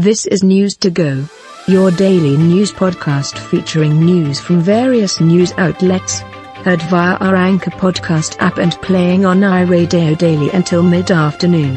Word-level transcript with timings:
This 0.00 0.24
is 0.24 0.42
News 0.42 0.78
to 0.78 0.88
Go, 0.88 1.28
your 1.68 1.90
daily 1.90 2.34
news 2.38 2.72
podcast 2.72 3.36
featuring 3.36 4.00
news 4.00 4.40
from 4.40 4.62
various 4.62 5.20
news 5.20 5.52
outlets. 5.58 6.20
Heard 6.64 6.80
via 6.84 7.16
our 7.16 7.36
Anchor 7.36 7.70
podcast 7.72 8.38
app 8.40 8.56
and 8.56 8.72
playing 8.80 9.26
on 9.26 9.40
iRadio 9.40 10.16
daily 10.16 10.48
until 10.52 10.82
mid 10.82 11.10
afternoon. 11.10 11.74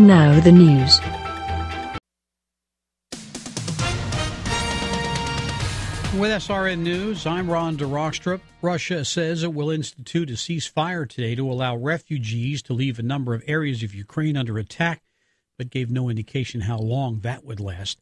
Now 0.00 0.40
the 0.40 0.50
news. 0.50 0.98
With 6.18 6.32
SRN 6.32 6.78
News, 6.80 7.24
I'm 7.24 7.48
Ron 7.48 7.76
DeRockstrup. 7.76 8.40
Russia 8.62 9.04
says 9.04 9.44
it 9.44 9.54
will 9.54 9.70
institute 9.70 10.28
a 10.30 10.32
ceasefire 10.32 11.08
today 11.08 11.36
to 11.36 11.48
allow 11.48 11.76
refugees 11.76 12.62
to 12.62 12.72
leave 12.72 12.98
a 12.98 13.02
number 13.02 13.32
of 13.32 13.44
areas 13.46 13.84
of 13.84 13.94
Ukraine 13.94 14.36
under 14.36 14.58
attack, 14.58 15.03
but 15.58 15.70
gave 15.70 15.90
no 15.90 16.08
indication 16.08 16.62
how 16.62 16.78
long 16.78 17.20
that 17.20 17.44
would 17.44 17.60
last. 17.60 17.98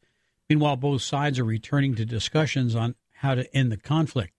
Meanwhile, 0.48 0.77
both 0.77 1.03
sides 1.03 1.39
are 1.39 1.45
returning 1.45 1.94
to 1.94 2.04
discussions 2.04 2.75
on 2.75 2.94
how 3.14 3.35
to 3.35 3.57
end 3.57 3.72
the 3.72 3.77
conflict. 3.77 4.35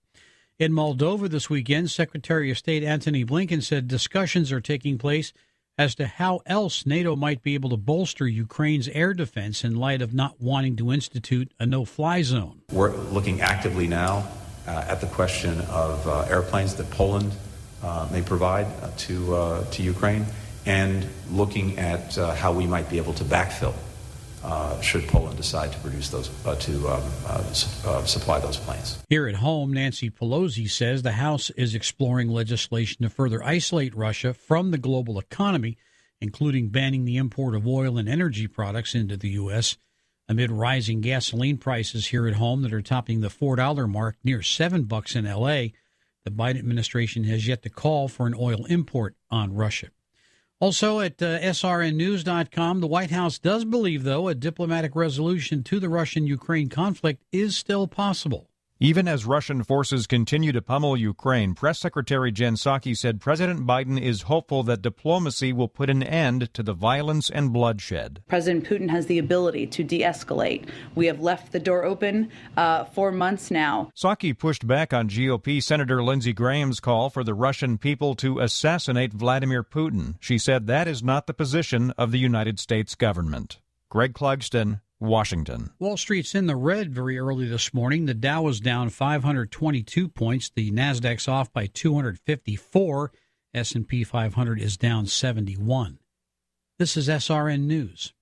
In 0.58 0.72
Moldova 0.72 1.28
this 1.28 1.50
weekend, 1.50 1.90
Secretary 1.90 2.50
of 2.50 2.58
State 2.58 2.84
Antony 2.84 3.24
Blinken 3.24 3.62
said 3.62 3.88
discussions 3.88 4.52
are 4.52 4.60
taking 4.60 4.98
place 4.98 5.32
as 5.76 5.96
to 5.96 6.06
how 6.06 6.40
else 6.46 6.86
NATO 6.86 7.16
might 7.16 7.42
be 7.42 7.54
able 7.54 7.70
to 7.70 7.76
bolster 7.76 8.28
Ukraine's 8.28 8.86
air 8.88 9.12
defense 9.12 9.64
in 9.64 9.74
light 9.74 10.00
of 10.00 10.14
not 10.14 10.40
wanting 10.40 10.76
to 10.76 10.92
institute 10.92 11.50
a 11.58 11.66
no 11.66 11.84
fly 11.84 12.22
zone. 12.22 12.62
We're 12.70 12.94
looking 12.94 13.40
actively 13.40 13.88
now 13.88 14.28
uh, 14.68 14.84
at 14.88 15.00
the 15.00 15.08
question 15.08 15.60
of 15.62 16.06
uh, 16.06 16.20
airplanes 16.30 16.76
that 16.76 16.88
Poland 16.90 17.32
uh, 17.82 18.08
may 18.12 18.22
provide 18.22 18.66
uh, 18.80 18.90
to, 18.96 19.34
uh, 19.34 19.64
to 19.72 19.82
Ukraine 19.82 20.24
and 20.66 21.06
looking 21.30 21.78
at 21.78 22.16
uh, 22.16 22.34
how 22.34 22.52
we 22.52 22.66
might 22.66 22.88
be 22.88 22.96
able 22.98 23.12
to 23.14 23.24
backfill 23.24 23.74
uh, 24.44 24.78
should 24.80 25.06
Poland 25.08 25.36
decide 25.36 25.72
to 25.72 25.78
produce 25.78 26.10
those 26.10 26.30
uh, 26.46 26.54
to 26.56 26.88
um, 26.88 27.02
uh, 27.26 27.42
su- 27.52 27.88
uh, 27.88 28.04
supply 28.04 28.38
those 28.38 28.58
planes. 28.58 29.02
Here 29.08 29.26
at 29.26 29.36
home, 29.36 29.72
Nancy 29.72 30.10
Pelosi 30.10 30.68
says 30.70 31.02
the 31.02 31.12
House 31.12 31.50
is 31.50 31.74
exploring 31.74 32.28
legislation 32.28 33.02
to 33.02 33.10
further 33.10 33.42
isolate 33.42 33.94
Russia 33.94 34.34
from 34.34 34.70
the 34.70 34.78
global 34.78 35.18
economy, 35.18 35.78
including 36.20 36.68
banning 36.68 37.04
the 37.04 37.16
import 37.16 37.54
of 37.54 37.66
oil 37.66 37.96
and 37.96 38.08
energy 38.08 38.46
products 38.46 38.94
into 38.94 39.16
the 39.16 39.30
U.S. 39.30 39.76
Amid 40.28 40.50
rising 40.50 41.00
gasoline 41.00 41.58
prices 41.58 42.08
here 42.08 42.26
at 42.26 42.34
home 42.34 42.62
that 42.62 42.72
are 42.72 42.82
topping 42.82 43.20
the 43.20 43.30
four 43.30 43.56
dollar 43.56 43.86
mark, 43.86 44.16
near 44.24 44.42
seven 44.42 44.84
bucks 44.84 45.14
in 45.14 45.26
L.A., 45.26 45.72
the 46.24 46.30
Biden 46.30 46.58
administration 46.58 47.24
has 47.24 47.46
yet 47.46 47.62
to 47.62 47.68
call 47.68 48.08
for 48.08 48.26
an 48.26 48.34
oil 48.38 48.64
import 48.66 49.14
on 49.30 49.54
Russia. 49.54 49.88
Also 50.64 51.00
at 51.00 51.20
uh, 51.20 51.40
srnnews.com, 51.40 52.80
the 52.80 52.86
White 52.86 53.10
House 53.10 53.38
does 53.38 53.66
believe, 53.66 54.02
though, 54.02 54.28
a 54.28 54.34
diplomatic 54.34 54.96
resolution 54.96 55.62
to 55.64 55.78
the 55.78 55.90
Russian 55.90 56.26
Ukraine 56.26 56.70
conflict 56.70 57.22
is 57.30 57.54
still 57.54 57.86
possible. 57.86 58.48
Even 58.84 59.08
as 59.08 59.24
Russian 59.24 59.62
forces 59.62 60.06
continue 60.06 60.52
to 60.52 60.60
pummel 60.60 60.94
Ukraine, 60.94 61.54
Press 61.54 61.78
Secretary 61.78 62.30
Jen 62.30 62.54
Psaki 62.54 62.94
said 62.94 63.18
President 63.18 63.66
Biden 63.66 63.98
is 63.98 64.28
hopeful 64.28 64.62
that 64.64 64.82
diplomacy 64.82 65.54
will 65.54 65.68
put 65.68 65.88
an 65.88 66.02
end 66.02 66.52
to 66.52 66.62
the 66.62 66.74
violence 66.74 67.30
and 67.30 67.50
bloodshed. 67.50 68.22
President 68.28 68.66
Putin 68.66 68.90
has 68.90 69.06
the 69.06 69.18
ability 69.18 69.66
to 69.68 69.82
de 69.82 70.02
escalate. 70.02 70.68
We 70.94 71.06
have 71.06 71.20
left 71.20 71.52
the 71.52 71.60
door 71.60 71.84
open 71.86 72.30
uh, 72.58 72.84
for 72.84 73.10
months 73.10 73.50
now. 73.50 73.90
Psaki 73.96 74.38
pushed 74.38 74.66
back 74.66 74.92
on 74.92 75.08
GOP 75.08 75.62
Senator 75.62 76.02
Lindsey 76.02 76.34
Graham's 76.34 76.80
call 76.80 77.08
for 77.08 77.24
the 77.24 77.32
Russian 77.32 77.78
people 77.78 78.14
to 78.16 78.40
assassinate 78.40 79.14
Vladimir 79.14 79.64
Putin. 79.64 80.16
She 80.20 80.36
said 80.36 80.66
that 80.66 80.86
is 80.86 81.02
not 81.02 81.26
the 81.26 81.32
position 81.32 81.92
of 81.92 82.12
the 82.12 82.18
United 82.18 82.60
States 82.60 82.94
government. 82.94 83.60
Greg 83.88 84.12
Clugston, 84.12 84.80
Washington. 85.04 85.70
Wall 85.78 85.96
Street's 85.96 86.34
in 86.34 86.46
the 86.46 86.56
red 86.56 86.92
very 86.92 87.18
early 87.18 87.46
this 87.46 87.74
morning. 87.74 88.06
The 88.06 88.14
Dow 88.14 88.42
was 88.42 88.60
down 88.60 88.90
522 88.90 90.08
points. 90.08 90.50
The 90.54 90.70
Nasdaq's 90.70 91.28
off 91.28 91.52
by 91.52 91.66
254. 91.66 93.12
S&P 93.52 94.04
500 94.04 94.60
is 94.60 94.76
down 94.76 95.06
71. 95.06 95.98
This 96.78 96.96
is 96.96 97.08
SRN 97.08 97.66
News. 97.66 98.13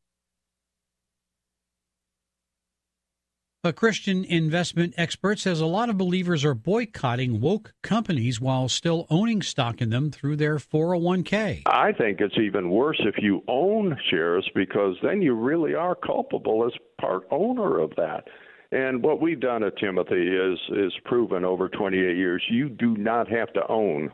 A 3.64 3.72
Christian 3.72 4.24
investment 4.24 4.92
expert 4.96 5.38
says 5.38 5.60
a 5.60 5.66
lot 5.66 5.88
of 5.88 5.96
believers 5.96 6.44
are 6.44 6.52
boycotting 6.52 7.40
woke 7.40 7.74
companies 7.80 8.40
while 8.40 8.68
still 8.68 9.06
owning 9.08 9.40
stock 9.40 9.80
in 9.80 9.90
them 9.90 10.10
through 10.10 10.34
their 10.34 10.56
401k. 10.56 11.62
I 11.66 11.92
think 11.92 12.20
it's 12.20 12.36
even 12.38 12.70
worse 12.70 13.00
if 13.04 13.22
you 13.22 13.44
own 13.46 13.96
shares 14.10 14.50
because 14.56 14.96
then 15.00 15.22
you 15.22 15.34
really 15.34 15.76
are 15.76 15.94
culpable 15.94 16.66
as 16.66 16.72
part 17.00 17.22
owner 17.30 17.78
of 17.78 17.92
that. 17.96 18.24
And 18.72 19.00
what 19.00 19.20
we've 19.20 19.38
done 19.38 19.62
at 19.62 19.78
Timothy 19.78 20.26
is 20.26 20.58
is 20.70 20.92
proven 21.04 21.44
over 21.44 21.68
28 21.68 22.16
years 22.16 22.42
you 22.50 22.68
do 22.68 22.96
not 22.96 23.28
have 23.28 23.52
to 23.52 23.64
own 23.68 24.10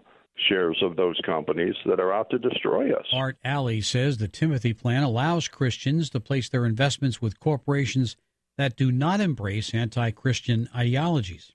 shares 0.47 0.79
of 0.83 0.97
those 0.97 1.19
companies 1.25 1.75
that 1.87 2.01
are 2.01 2.13
out 2.13 2.29
to 2.31 2.39
destroy 2.39 2.93
us. 2.93 3.07
Art 3.15 3.39
Ally 3.43 3.81
says 3.81 4.19
the 4.19 4.29
Timothy 4.29 4.75
plan 4.75 5.03
allows 5.03 5.49
Christians 5.49 6.11
to 6.11 6.21
place 6.21 6.51
their 6.51 6.67
investments 6.67 7.23
with 7.23 7.41
corporations 7.41 8.15
that 8.59 8.77
do 8.77 8.93
not 8.93 9.21
embrace 9.21 9.73
anti 9.73 10.11
Christian 10.11 10.69
ideologies. 10.77 11.53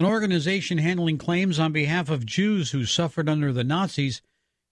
An 0.00 0.06
organization 0.06 0.78
handling 0.78 1.18
claims 1.18 1.58
on 1.58 1.72
behalf 1.72 2.08
of 2.08 2.24
Jews 2.24 2.70
who 2.70 2.86
suffered 2.86 3.28
under 3.28 3.52
the 3.52 3.62
Nazis 3.62 4.22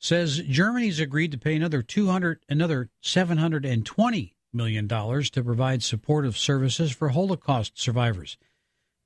says 0.01 0.39
Germany's 0.39 0.99
agreed 0.99 1.31
to 1.33 1.39
pay 1.39 1.55
another 1.55 1.83
200 1.83 2.41
another 2.49 2.89
720 3.03 4.35
million 4.55 4.87
dollars 4.87 5.29
to 5.31 5.45
provide 5.45 5.83
supportive 5.83 6.39
services 6.39 6.93
for 6.93 7.11
Holocaust 7.11 7.79
survivors. 7.79 8.39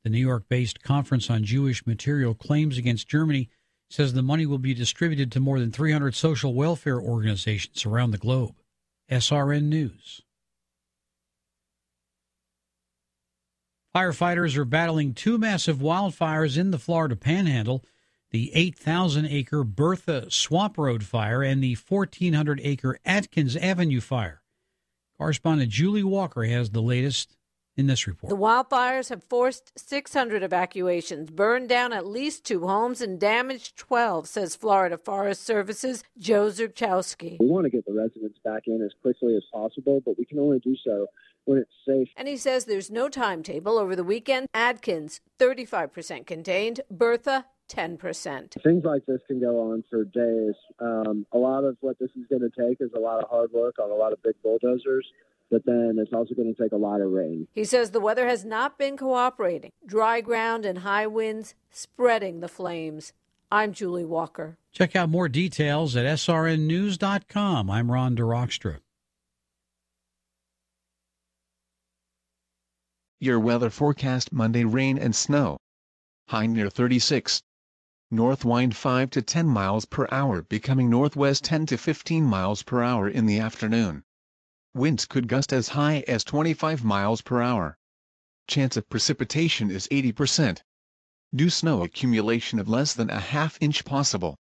The 0.04 0.10
New 0.10 0.18
York-based 0.18 0.82
Conference 0.82 1.28
on 1.28 1.44
Jewish 1.44 1.86
Material 1.86 2.34
Claims 2.34 2.78
Against 2.78 3.08
Germany 3.08 3.48
says 3.90 4.12
the 4.12 4.22
money 4.22 4.46
will 4.46 4.58
be 4.58 4.74
distributed 4.74 5.32
to 5.32 5.40
more 5.40 5.58
than 5.58 5.72
300 5.72 6.14
social 6.14 6.54
welfare 6.54 7.00
organizations 7.00 7.84
around 7.84 8.12
the 8.12 8.18
globe. 8.18 8.54
SRN 9.10 9.64
News. 9.64 10.22
Firefighters 13.94 14.56
are 14.56 14.64
battling 14.64 15.12
two 15.12 15.36
massive 15.36 15.78
wildfires 15.78 16.56
in 16.56 16.70
the 16.70 16.78
Florida 16.78 17.16
Panhandle 17.16 17.84
the 18.32 18.50
8,000 18.54 19.26
acre 19.26 19.62
Bertha 19.62 20.30
Swamp 20.30 20.78
Road 20.78 21.04
fire 21.04 21.42
and 21.42 21.62
the 21.62 21.76
1,400 21.76 22.60
acre 22.64 22.98
Adkins 23.04 23.56
Avenue 23.56 24.00
fire. 24.00 24.42
Correspondent 25.18 25.70
Julie 25.70 26.02
Walker 26.02 26.44
has 26.44 26.70
the 26.70 26.80
latest 26.80 27.36
in 27.76 27.86
this 27.86 28.06
report. 28.06 28.30
The 28.30 28.36
wildfires 28.36 29.10
have 29.10 29.22
forced 29.22 29.72
600 29.78 30.42
evacuations, 30.42 31.30
burned 31.30 31.68
down 31.68 31.92
at 31.92 32.06
least 32.06 32.44
two 32.44 32.66
homes, 32.66 33.00
and 33.00 33.20
damaged 33.20 33.76
12, 33.76 34.26
says 34.26 34.56
Florida 34.56 34.98
Forest 34.98 35.42
Services 35.42 36.02
Joe 36.18 36.46
Zerchowski. 36.46 37.36
We 37.38 37.46
want 37.46 37.64
to 37.64 37.70
get 37.70 37.86
the 37.86 37.92
residents 37.92 38.38
back 38.44 38.62
in 38.66 38.82
as 38.82 38.92
quickly 39.00 39.36
as 39.36 39.44
possible, 39.52 40.02
but 40.04 40.18
we 40.18 40.24
can 40.24 40.38
only 40.38 40.58
do 40.58 40.74
so 40.84 41.06
when 41.44 41.58
it's 41.58 41.70
safe. 41.86 42.08
And 42.16 42.28
he 42.28 42.36
says 42.36 42.64
there's 42.64 42.90
no 42.90 43.08
timetable 43.08 43.78
over 43.78 43.96
the 43.96 44.04
weekend. 44.04 44.48
Adkins, 44.54 45.20
35% 45.38 46.26
contained. 46.26 46.80
Bertha, 46.90 47.46
10%. 47.70 48.62
Things 48.62 48.84
like 48.84 49.06
this 49.06 49.20
can 49.26 49.40
go 49.40 49.72
on 49.72 49.84
for 49.90 50.04
days. 50.04 50.54
Um, 50.78 51.26
a 51.32 51.38
lot 51.38 51.64
of 51.64 51.76
what 51.80 51.98
this 51.98 52.10
is 52.10 52.26
going 52.28 52.42
to 52.42 52.50
take 52.50 52.80
is 52.80 52.90
a 52.94 53.00
lot 53.00 53.22
of 53.22 53.30
hard 53.30 53.50
work 53.52 53.78
on 53.78 53.90
a 53.90 53.94
lot 53.94 54.12
of 54.12 54.22
big 54.22 54.34
bulldozers, 54.42 55.06
but 55.50 55.64
then 55.64 55.96
it's 55.98 56.12
also 56.12 56.34
going 56.34 56.54
to 56.54 56.62
take 56.62 56.72
a 56.72 56.76
lot 56.76 57.00
of 57.00 57.10
rain. 57.10 57.46
He 57.52 57.64
says 57.64 57.90
the 57.90 58.00
weather 58.00 58.26
has 58.26 58.44
not 58.44 58.78
been 58.78 58.96
cooperating. 58.96 59.70
Dry 59.86 60.20
ground 60.20 60.64
and 60.64 60.78
high 60.78 61.06
winds 61.06 61.54
spreading 61.70 62.40
the 62.40 62.48
flames. 62.48 63.12
I'm 63.50 63.72
Julie 63.72 64.04
Walker. 64.04 64.56
Check 64.72 64.96
out 64.96 65.10
more 65.10 65.28
details 65.28 65.94
at 65.94 66.06
srnnews.com. 66.06 67.70
I'm 67.70 67.90
Ron 67.90 68.16
DeRockstra. 68.16 68.78
Your 73.24 73.38
weather 73.38 73.70
forecast 73.70 74.32
Monday 74.32 74.64
rain 74.64 74.98
and 74.98 75.14
snow. 75.14 75.60
High 76.30 76.46
near 76.46 76.68
36. 76.68 77.40
North 78.10 78.44
wind 78.44 78.74
5 78.74 79.10
to 79.10 79.22
10 79.22 79.46
miles 79.46 79.84
per 79.84 80.08
hour 80.10 80.42
becoming 80.42 80.90
northwest 80.90 81.44
10 81.44 81.66
to 81.66 81.78
15 81.78 82.24
miles 82.24 82.64
per 82.64 82.82
hour 82.82 83.08
in 83.08 83.26
the 83.26 83.38
afternoon. 83.38 84.02
Winds 84.74 85.06
could 85.06 85.28
gust 85.28 85.52
as 85.52 85.68
high 85.68 86.02
as 86.08 86.24
25 86.24 86.82
miles 86.82 87.22
per 87.22 87.40
hour. 87.40 87.78
Chance 88.48 88.76
of 88.76 88.88
precipitation 88.88 89.70
is 89.70 89.86
80%. 89.92 90.62
Dew 91.32 91.48
snow 91.48 91.84
accumulation 91.84 92.58
of 92.58 92.68
less 92.68 92.92
than 92.92 93.08
a 93.08 93.20
half 93.20 93.56
inch 93.60 93.84
possible. 93.84 94.36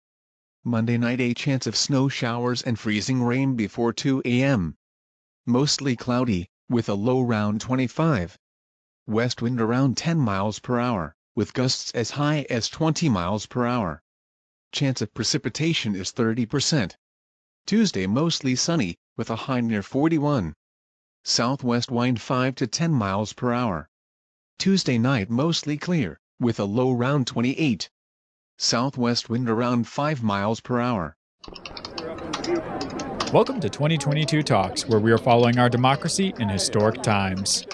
Monday 0.65 0.97
night 0.97 1.21
a 1.21 1.35
chance 1.35 1.67
of 1.67 1.77
snow 1.77 2.09
showers 2.09 2.63
and 2.63 2.79
freezing 2.79 3.23
rain 3.23 3.57
before 3.57 3.93
2 3.93 4.23
a.m. 4.25 4.79
Mostly 5.45 5.97
cloudy, 5.97 6.49
with 6.71 6.89
a 6.89 6.95
low 6.95 7.21
round 7.21 7.61
25. 7.61 8.39
West 9.11 9.43
wind 9.43 9.61
around 9.61 9.97
10 9.97 10.19
miles 10.19 10.61
per 10.61 10.79
hour, 10.79 11.17
with 11.35 11.53
gusts 11.53 11.91
as 11.97 12.13
high 12.13 12.47
as 12.49 12.69
20 12.69 13.09
miles 13.09 13.45
per 13.45 13.67
hour. 13.67 14.01
Chance 14.71 15.03
of 15.03 15.13
precipitation 15.13 15.97
is 15.97 16.13
30%. 16.13 16.95
Tuesday 17.67 18.07
mostly 18.07 18.55
sunny, 18.55 18.97
with 19.17 19.29
a 19.29 19.35
high 19.35 19.61
near 19.63 19.83
41. 19.83 20.55
southwest 21.25 21.91
wind 21.91 22.21
5 22.21 22.55
to 22.55 22.69
10 22.69 22.93
miles 22.93 23.33
per 23.33 23.53
hour. 23.53 23.89
Tuesday 24.61 24.97
night 24.97 25.29
mostly 25.29 25.77
clear, 25.77 26.21
with 26.39 26.61
a 26.61 26.65
low 26.65 26.95
around 26.95 27.27
28. 27.27 27.91
Southwest 28.59 29.29
wind 29.29 29.51
around 29.51 29.89
5 29.89 30.23
miles 30.23 30.61
per 30.61 30.81
hour. 30.81 31.17
Welcome 33.33 33.59
to 33.59 33.69
2022 33.69 34.45
Talks, 34.45 34.87
where 34.87 35.01
we 35.01 35.11
are 35.11 35.19
following 35.19 35.59
our 35.59 35.69
democracy 35.69 36.33
in 36.39 36.49
historic 36.49 37.03
times. 37.03 37.67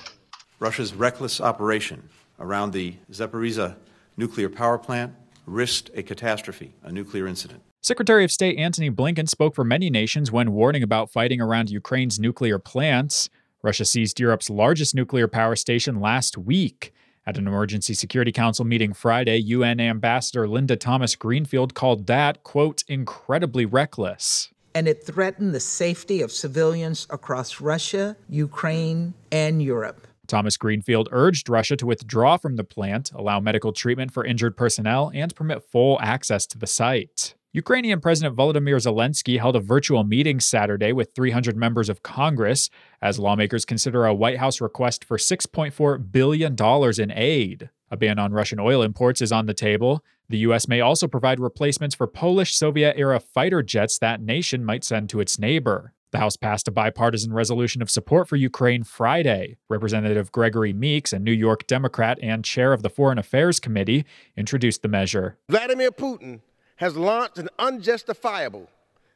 Russia's 0.59 0.95
reckless 0.95 1.41
operation 1.41 2.09
around 2.39 2.73
the 2.73 2.97
Zaporizhzhia 3.13 3.77
nuclear 4.17 4.49
power 4.49 4.79
plant 4.79 5.15
risked 5.45 5.91
a 5.95 6.03
catastrophe, 6.03 6.75
a 6.83 6.91
nuclear 6.91 7.27
incident. 7.27 7.63
Secretary 7.83 8.25
of 8.25 8.33
State 8.33 8.59
Antony 8.59 8.91
Blinken 8.91 9.29
spoke 9.29 9.55
for 9.55 9.65
many 9.65 9.91
nations 9.91 10.33
when 10.33 10.53
warning 10.53 10.83
about 10.83 11.11
fighting 11.11 11.41
around 11.41 11.71
Ukraine's 11.71 12.19
nuclear 12.19 12.59
plants. 12.59 13.29
Russia 13.63 13.85
seized 13.85 14.19
Europe's 14.19 14.51
largest 14.51 14.95
nuclear 14.95 15.29
power 15.29 15.57
station 15.57 16.01
last 16.01 16.37
week. 16.37 16.93
At 17.27 17.39
an 17.39 17.47
Emergency 17.47 17.95
Security 17.95 18.33
Council 18.33 18.65
meeting 18.65 18.93
Friday, 18.93 19.39
UN 19.39 19.81
Ambassador 19.81 20.49
Linda 20.49 20.77
Thomas 20.77 21.17
Greenfield 21.17 21.75
called 21.75 22.07
that, 22.07 22.43
quote, 22.45 22.83
incredibly 22.89 23.67
reckless. 23.67 24.51
And 24.75 24.87
it 24.87 25.05
threatened 25.05 25.55
the 25.55 25.61
safety 25.61 26.23
of 26.23 26.31
civilians 26.31 27.07
across 27.11 27.61
Russia, 27.61 28.17
Ukraine, 28.29 29.15
and 29.33 29.63
Europe. 29.63 30.06
Thomas 30.27 30.57
Greenfield 30.57 31.09
urged 31.13 31.49
Russia 31.49 31.77
to 31.77 31.87
withdraw 31.87 32.37
from 32.37 32.57
the 32.57 32.65
plant, 32.65 33.13
allow 33.15 33.41
medical 33.41 33.73
treatment 33.73 34.13
for 34.13 34.25
injured 34.25 34.57
personnel, 34.57 35.11
and 35.15 35.35
permit 35.35 35.63
full 35.63 35.99
access 36.01 36.47
to 36.47 36.59
the 36.59 36.67
site. 36.67 37.35
Ukrainian 37.57 38.01
President 38.01 38.37
Volodymyr 38.37 38.77
Zelensky 38.77 39.39
held 39.39 39.57
a 39.57 39.61
virtual 39.61 40.05
meeting 40.05 40.41
Saturday 40.41 40.93
with 40.93 41.15
300 41.15 41.57
members 41.57 41.89
of 41.89 42.03
Congress 42.03 42.69
as 43.01 43.19
lawmakers 43.19 43.65
consider 43.65 44.05
a 44.05 44.13
White 44.13 44.37
House 44.37 44.61
request 44.61 45.05
for 45.07 45.17
$6.4 45.17 46.13
billion 46.13 46.55
in 46.99 47.19
aid. 47.19 47.71
A 47.91 47.97
ban 47.97 48.19
on 48.19 48.33
Russian 48.33 48.61
oil 48.61 48.83
imports 48.83 49.23
is 49.23 49.33
on 49.33 49.47
the 49.47 49.55
table. 49.55 50.05
The 50.29 50.39
U.S. 50.39 50.69
may 50.69 50.83
also 50.83 51.09
provide 51.09 51.41
replacements 51.41 51.95
for 51.95 52.07
Polish 52.07 52.55
Soviet 52.55 52.95
era 52.99 53.21
fighter 53.21 53.63
jets 53.63 53.99
that 54.01 54.21
nation 54.21 54.63
might 54.63 54.85
send 54.85 55.09
to 55.09 55.21
its 55.21 55.39
neighbor. 55.39 55.95
The 56.17 56.21
House 56.21 56.37
passed 56.39 56.67
a 56.67 56.71
bipartisan 56.71 57.35
resolution 57.35 57.83
of 57.83 57.91
support 57.91 58.27
for 58.27 58.37
Ukraine 58.37 58.85
Friday. 58.85 59.59
Representative 59.69 60.33
Gregory 60.33 60.73
Meeks, 60.73 61.13
a 61.13 61.19
New 61.19 61.31
York 61.31 61.67
Democrat 61.67 62.19
and 62.23 62.43
chair 62.43 62.73
of 62.73 62.83
the 62.83 62.89
Foreign 62.89 63.19
Affairs 63.19 63.61
Committee, 63.61 64.07
introduced 64.35 64.81
the 64.81 64.89
measure. 64.89 65.37
Vladimir 65.51 65.91
Putin 65.91 66.41
has 66.77 66.97
launched 66.97 67.37
an 67.37 67.51
unjustifiable, 67.59 68.71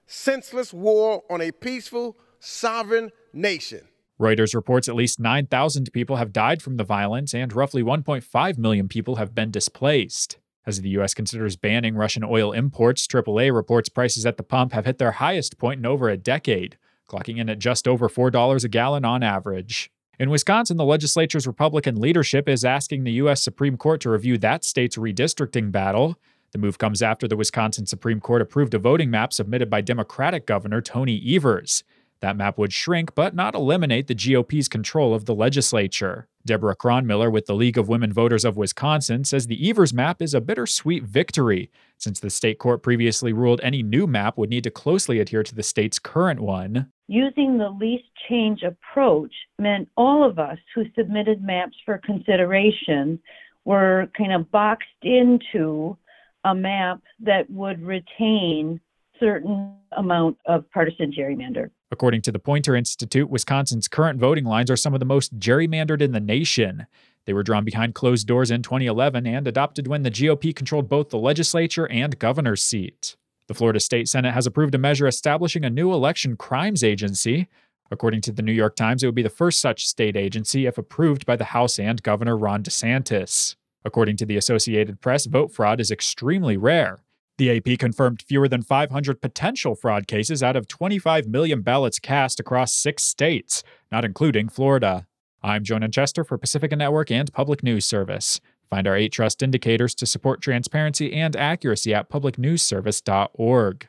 senseless 0.06 0.75
war 0.75 1.23
on 1.31 1.41
a 1.41 1.52
peaceful, 1.52 2.19
sovereign 2.38 3.12
nation. 3.32 3.88
Reuters 4.20 4.55
reports 4.55 4.87
at 4.87 4.94
least 4.94 5.19
9,000 5.19 5.91
people 5.94 6.17
have 6.17 6.35
died 6.35 6.61
from 6.61 6.76
the 6.76 6.85
violence 6.85 7.32
and 7.32 7.55
roughly 7.55 7.82
1.5 7.82 8.58
million 8.58 8.88
people 8.88 9.17
have 9.17 9.35
been 9.35 9.50
displaced. 9.50 10.37
As 10.67 10.82
the 10.82 10.91
U.S. 10.91 11.14
considers 11.14 11.56
banning 11.56 11.94
Russian 11.94 12.23
oil 12.23 12.52
imports, 12.52 13.06
AAA 13.06 13.55
reports 13.55 13.88
prices 13.88 14.26
at 14.26 14.37
the 14.37 14.43
pump 14.43 14.75
have 14.75 14.85
hit 14.85 14.99
their 14.99 15.12
highest 15.12 15.56
point 15.56 15.79
in 15.79 15.87
over 15.87 16.11
a 16.11 16.19
decade, 16.19 16.76
clocking 17.10 17.38
in 17.38 17.48
at 17.50 17.58
just 17.58 17.88
over 17.88 18.08
$4 18.08 18.64
a 18.64 18.68
gallon 18.68 19.04
on 19.04 19.22
average. 19.22 19.90
In 20.18 20.30
Wisconsin, 20.30 20.76
the 20.76 20.84
legislature's 20.84 21.46
Republican 21.46 21.98
leadership 21.98 22.48
is 22.48 22.64
asking 22.64 23.04
the 23.04 23.12
U.S. 23.12 23.42
Supreme 23.42 23.76
Court 23.76 24.00
to 24.02 24.10
review 24.10 24.38
that 24.38 24.64
state's 24.64 24.96
redistricting 24.96 25.72
battle. 25.72 26.18
The 26.52 26.58
move 26.58 26.78
comes 26.78 27.00
after 27.00 27.26
the 27.26 27.36
Wisconsin 27.36 27.86
Supreme 27.86 28.20
Court 28.20 28.42
approved 28.42 28.74
a 28.74 28.78
voting 28.78 29.10
map 29.10 29.32
submitted 29.32 29.70
by 29.70 29.80
Democratic 29.80 30.46
Governor 30.46 30.80
Tony 30.80 31.22
Evers. 31.34 31.84
That 32.20 32.36
map 32.36 32.58
would 32.58 32.72
shrink 32.72 33.14
but 33.14 33.34
not 33.34 33.54
eliminate 33.54 34.08
the 34.08 34.14
GOP's 34.14 34.68
control 34.68 35.14
of 35.14 35.24
the 35.24 35.34
legislature. 35.34 36.28
Debra 36.46 36.75
Cronmiller 36.75 37.31
with 37.31 37.46
the 37.46 37.54
League 37.54 37.76
of 37.76 37.88
Women 37.88 38.12
Voters 38.12 38.44
of 38.44 38.56
Wisconsin 38.56 39.25
says 39.25 39.46
the 39.46 39.69
Evers 39.69 39.92
map 39.92 40.22
is 40.22 40.32
a 40.32 40.40
bittersweet 40.40 41.04
victory, 41.04 41.70
since 41.98 42.19
the 42.19 42.31
state 42.31 42.58
court 42.58 42.82
previously 42.82 43.32
ruled 43.32 43.60
any 43.62 43.82
new 43.82 44.06
map 44.06 44.38
would 44.38 44.50
need 44.50 44.64
to 44.64 44.70
closely 44.70 45.20
adhere 45.20 45.42
to 45.42 45.54
the 45.54 45.62
state's 45.62 45.98
current 45.98 46.40
one. 46.40 46.90
Using 47.08 47.58
the 47.58 47.70
least 47.70 48.04
change 48.28 48.62
approach 48.62 49.34
meant 49.58 49.88
all 49.96 50.25
of 50.25 50.38
us 50.38 50.58
who 50.75 50.84
submitted 50.96 51.42
maps 51.42 51.76
for 51.84 51.98
consideration 51.98 53.19
were 53.64 54.08
kind 54.16 54.32
of 54.32 54.50
boxed 54.50 54.88
into 55.02 55.96
a 56.44 56.54
map 56.54 57.02
that 57.20 57.50
would 57.50 57.82
retain 57.82 58.81
certain 59.20 59.75
amount 59.96 60.38
of 60.46 60.69
partisan 60.70 61.12
gerrymander. 61.12 61.70
According 61.93 62.22
to 62.22 62.32
the 62.32 62.38
Poynter 62.38 62.75
Institute, 62.75 63.28
Wisconsin's 63.28 63.88
current 63.88 64.19
voting 64.19 64.44
lines 64.44 64.70
are 64.70 64.76
some 64.76 64.94
of 64.94 65.00
the 65.00 65.06
most 65.06 65.38
gerrymandered 65.38 66.00
in 66.00 66.12
the 66.12 66.20
nation. 66.20 66.87
They 67.26 67.32
were 67.32 67.43
drawn 67.43 67.64
behind 67.64 67.94
closed 67.94 68.26
doors 68.26 68.50
in 68.50 68.62
2011 68.62 69.26
and 69.26 69.46
adopted 69.46 69.87
when 69.87 70.02
the 70.02 70.11
GOP 70.11 70.55
controlled 70.55 70.88
both 70.88 71.11
the 71.11 71.19
legislature 71.19 71.87
and 71.88 72.19
governor's 72.19 72.64
seat. 72.64 73.17
The 73.46 73.55
Florida 73.55 73.81
State 73.81 74.08
Senate 74.08 74.32
has 74.32 74.46
approved 74.46 74.75
a 74.75 74.78
measure 74.78 75.06
establishing 75.06 75.64
a 75.64 75.70
new 75.70 75.93
election 75.93 76.37
crimes 76.37 76.84
agency. 76.84 77.49
According 77.90 78.20
to 78.23 78.32
the 78.32 78.43
New 78.43 78.52
York 78.52 78.76
Times, 78.76 79.02
it 79.02 79.06
would 79.06 79.14
be 79.16 79.23
the 79.23 79.28
first 79.28 79.61
such 79.61 79.88
state 79.88 80.16
agency 80.16 80.66
if 80.66 80.78
approved 80.78 81.26
by 81.26 81.34
the 81.34 81.46
House 81.46 81.78
and 81.78 82.02
Governor 82.02 82.37
Ron 82.37 82.62
DeSantis. 82.62 83.56
According 83.84 84.16
to 84.19 84.26
the 84.26 84.37
Associated 84.37 85.00
Press, 85.00 85.26
vote 85.26 85.52
fraud 85.52 85.81
is 85.81 85.90
extremely 85.90 86.56
rare. 86.56 87.00
The 87.40 87.56
AP 87.56 87.78
confirmed 87.78 88.20
fewer 88.20 88.48
than 88.48 88.60
500 88.60 89.22
potential 89.22 89.75
fraud 89.75 90.06
cases 90.06 90.42
out 90.42 90.56
of 90.56 90.69
25 90.69 91.26
million 91.26 91.62
ballots 91.62 91.98
cast 91.98 92.38
across 92.38 92.75
six 92.75 93.02
states, 93.02 93.64
not 93.90 94.04
including 94.04 94.50
Florida. 94.50 95.06
I'm 95.42 95.64
Jonah 95.64 95.88
Chester 95.88 96.22
for 96.22 96.37
Pacifica 96.37 96.76
Network 96.76 97.10
and 97.10 97.32
Public 97.32 97.62
News 97.62 97.87
Service. 97.87 98.42
Find 98.69 98.87
our 98.87 98.94
eight 98.94 99.12
trust 99.12 99.42
indicators 99.42 99.94
to 99.94 100.04
support 100.04 100.42
transparency 100.42 101.14
and 101.14 101.34
accuracy 101.34 101.94
at 101.94 102.10
publicnewsservice.org. 102.10 103.88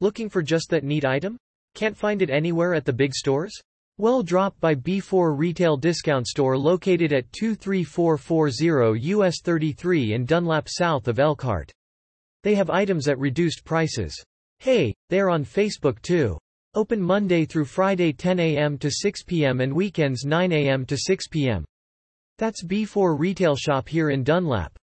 Looking 0.00 0.28
for 0.28 0.42
just 0.42 0.70
that 0.70 0.82
neat 0.82 1.04
item? 1.04 1.36
Can't 1.76 1.96
find 1.96 2.22
it 2.22 2.28
anywhere 2.28 2.74
at 2.74 2.86
the 2.86 2.92
big 2.92 3.14
stores? 3.14 3.56
Well, 3.98 4.24
drop 4.24 4.58
by 4.58 4.74
B4 4.74 5.38
Retail 5.38 5.76
Discount 5.76 6.26
Store 6.26 6.58
located 6.58 7.12
at 7.12 7.30
23440 7.34 8.98
US 8.98 9.40
33 9.44 10.12
in 10.12 10.24
Dunlap 10.24 10.68
south 10.68 11.06
of 11.06 11.20
Elkhart. 11.20 11.72
They 12.44 12.54
have 12.56 12.68
items 12.68 13.08
at 13.08 13.18
reduced 13.18 13.64
prices. 13.64 14.22
Hey, 14.58 14.94
they're 15.08 15.30
on 15.30 15.46
Facebook 15.46 16.00
too. 16.02 16.38
Open 16.74 17.00
Monday 17.00 17.46
through 17.46 17.64
Friday 17.64 18.12
10 18.12 18.38
a.m. 18.38 18.76
to 18.78 18.90
6 18.90 19.22
p.m. 19.22 19.62
and 19.62 19.72
weekends 19.72 20.26
9 20.26 20.52
a.m. 20.52 20.84
to 20.84 20.96
6 20.98 21.28
p.m. 21.28 21.64
That's 22.36 22.62
B4 22.62 23.18
Retail 23.18 23.56
Shop 23.56 23.88
here 23.88 24.10
in 24.10 24.24
Dunlap. 24.24 24.76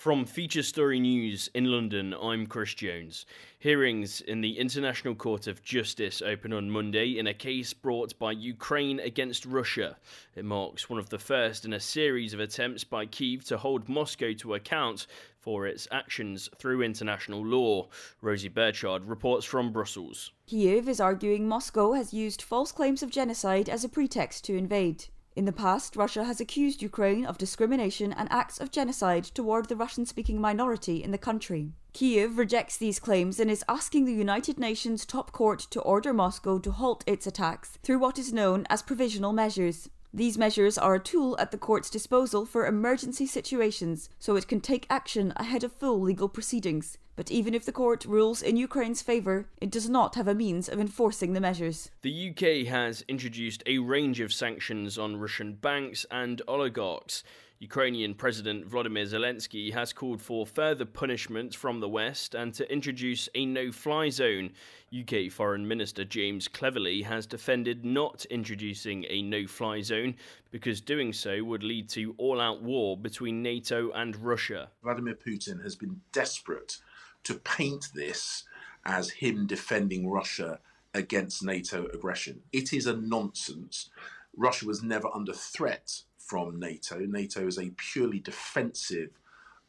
From 0.00 0.24
Feature 0.24 0.62
Story 0.62 0.98
News 0.98 1.50
in 1.52 1.66
London, 1.66 2.14
I'm 2.14 2.46
Chris 2.46 2.72
Jones. 2.72 3.26
Hearings 3.58 4.22
in 4.22 4.40
the 4.40 4.58
International 4.58 5.14
Court 5.14 5.46
of 5.46 5.62
Justice 5.62 6.22
open 6.22 6.54
on 6.54 6.70
Monday 6.70 7.18
in 7.18 7.26
a 7.26 7.34
case 7.34 7.74
brought 7.74 8.18
by 8.18 8.32
Ukraine 8.32 8.98
against 8.98 9.44
Russia. 9.44 9.98
It 10.34 10.46
marks 10.46 10.88
one 10.88 10.98
of 10.98 11.10
the 11.10 11.18
first 11.18 11.66
in 11.66 11.74
a 11.74 11.80
series 11.80 12.32
of 12.32 12.40
attempts 12.40 12.82
by 12.82 13.04
Kiev 13.04 13.44
to 13.44 13.58
hold 13.58 13.90
Moscow 13.90 14.32
to 14.38 14.54
account 14.54 15.06
for 15.38 15.66
its 15.66 15.86
actions 15.90 16.48
through 16.56 16.80
international 16.80 17.44
law. 17.44 17.90
Rosie 18.22 18.48
Burchard 18.48 19.04
reports 19.04 19.44
from 19.44 19.70
Brussels. 19.70 20.32
Kiev 20.46 20.88
is 20.88 21.02
arguing 21.02 21.46
Moscow 21.46 21.92
has 21.92 22.14
used 22.14 22.40
false 22.40 22.72
claims 22.72 23.02
of 23.02 23.10
genocide 23.10 23.68
as 23.68 23.84
a 23.84 23.88
pretext 23.90 24.44
to 24.44 24.56
invade. 24.56 25.08
In 25.36 25.44
the 25.44 25.52
past, 25.52 25.94
Russia 25.94 26.24
has 26.24 26.40
accused 26.40 26.82
Ukraine 26.82 27.24
of 27.24 27.38
discrimination 27.38 28.12
and 28.12 28.30
acts 28.32 28.58
of 28.60 28.72
genocide 28.72 29.24
toward 29.24 29.68
the 29.68 29.76
Russian 29.76 30.04
speaking 30.04 30.40
minority 30.40 31.04
in 31.04 31.12
the 31.12 31.18
country. 31.18 31.72
Kiev 31.92 32.36
rejects 32.36 32.76
these 32.76 32.98
claims 32.98 33.38
and 33.38 33.48
is 33.48 33.64
asking 33.68 34.04
the 34.04 34.12
United 34.12 34.58
Nations 34.58 35.06
top 35.06 35.30
court 35.30 35.60
to 35.70 35.80
order 35.82 36.12
Moscow 36.12 36.58
to 36.58 36.72
halt 36.72 37.04
its 37.06 37.28
attacks 37.28 37.78
through 37.82 38.00
what 38.00 38.18
is 38.18 38.32
known 38.32 38.66
as 38.68 38.82
provisional 38.82 39.32
measures. 39.32 39.88
These 40.12 40.36
measures 40.36 40.76
are 40.76 40.96
a 40.96 41.00
tool 41.00 41.36
at 41.38 41.52
the 41.52 41.58
court's 41.58 41.90
disposal 41.90 42.44
for 42.44 42.66
emergency 42.66 43.26
situations 43.26 44.08
so 44.18 44.34
it 44.34 44.48
can 44.48 44.60
take 44.60 44.86
action 44.90 45.32
ahead 45.36 45.62
of 45.62 45.72
full 45.72 46.00
legal 46.00 46.28
proceedings. 46.28 46.98
But 47.20 47.30
even 47.30 47.52
if 47.52 47.66
the 47.66 47.70
court 47.70 48.06
rules 48.06 48.40
in 48.40 48.56
Ukraine's 48.56 49.02
favour, 49.02 49.44
it 49.60 49.70
does 49.70 49.90
not 49.90 50.14
have 50.14 50.26
a 50.26 50.34
means 50.34 50.70
of 50.70 50.80
enforcing 50.80 51.34
the 51.34 51.40
measures. 51.40 51.90
The 52.00 52.30
UK 52.30 52.66
has 52.68 53.04
introduced 53.08 53.62
a 53.66 53.76
range 53.76 54.20
of 54.20 54.32
sanctions 54.32 54.96
on 54.96 55.20
Russian 55.20 55.52
banks 55.52 56.06
and 56.10 56.40
oligarchs. 56.48 57.22
Ukrainian 57.58 58.14
President 58.14 58.64
Vladimir 58.64 59.04
Zelensky 59.04 59.70
has 59.74 59.92
called 59.92 60.22
for 60.22 60.46
further 60.46 60.86
punishment 60.86 61.54
from 61.54 61.80
the 61.80 61.90
West 61.90 62.34
and 62.34 62.54
to 62.54 62.72
introduce 62.72 63.28
a 63.34 63.44
no 63.44 63.70
fly 63.70 64.08
zone. 64.08 64.52
UK 64.98 65.30
Foreign 65.30 65.68
Minister 65.68 66.06
James 66.06 66.48
Cleverly 66.48 67.02
has 67.02 67.26
defended 67.26 67.84
not 67.84 68.24
introducing 68.30 69.04
a 69.10 69.20
no 69.20 69.46
fly 69.46 69.82
zone 69.82 70.14
because 70.50 70.80
doing 70.80 71.12
so 71.12 71.44
would 71.44 71.62
lead 71.62 71.90
to 71.90 72.14
all 72.16 72.40
out 72.40 72.62
war 72.62 72.96
between 72.96 73.42
NATO 73.42 73.90
and 73.90 74.16
Russia. 74.16 74.70
Vladimir 74.82 75.16
Putin 75.16 75.62
has 75.62 75.76
been 75.76 76.00
desperate 76.12 76.78
to 77.24 77.34
paint 77.34 77.88
this 77.94 78.44
as 78.84 79.10
him 79.10 79.46
defending 79.46 80.08
Russia 80.08 80.60
against 80.94 81.44
NATO 81.44 81.86
aggression. 81.86 82.42
It 82.52 82.72
is 82.72 82.86
a 82.86 82.96
nonsense. 82.96 83.90
Russia 84.36 84.66
was 84.66 84.82
never 84.82 85.08
under 85.14 85.32
threat 85.32 86.02
from 86.18 86.58
NATO. 86.58 86.98
NATO 87.00 87.46
is 87.46 87.58
a 87.58 87.72
purely 87.76 88.18
defensive 88.18 89.10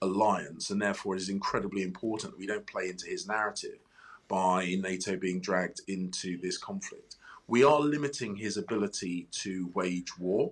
alliance, 0.02 0.70
and 0.70 0.82
therefore 0.82 1.16
it 1.16 1.22
is 1.22 1.30
incredibly 1.30 1.84
important 1.84 2.34
that 2.34 2.40
we 2.40 2.48
don't 2.48 2.68
play 2.68 2.90
into 2.90 3.08
his 3.08 3.28
narrative 3.28 3.80
by 4.28 4.76
NATO 4.80 5.18
being 5.18 5.40
dragged 5.40 5.82
into 5.88 6.40
this 6.40 6.58
conflict. 6.58 7.18
We 7.48 7.64
are 7.64 7.80
limiting 7.80 8.36
his 8.36 8.58
ability 8.58 9.28
to 9.32 9.70
wage 9.74 10.18
war. 10.18 10.52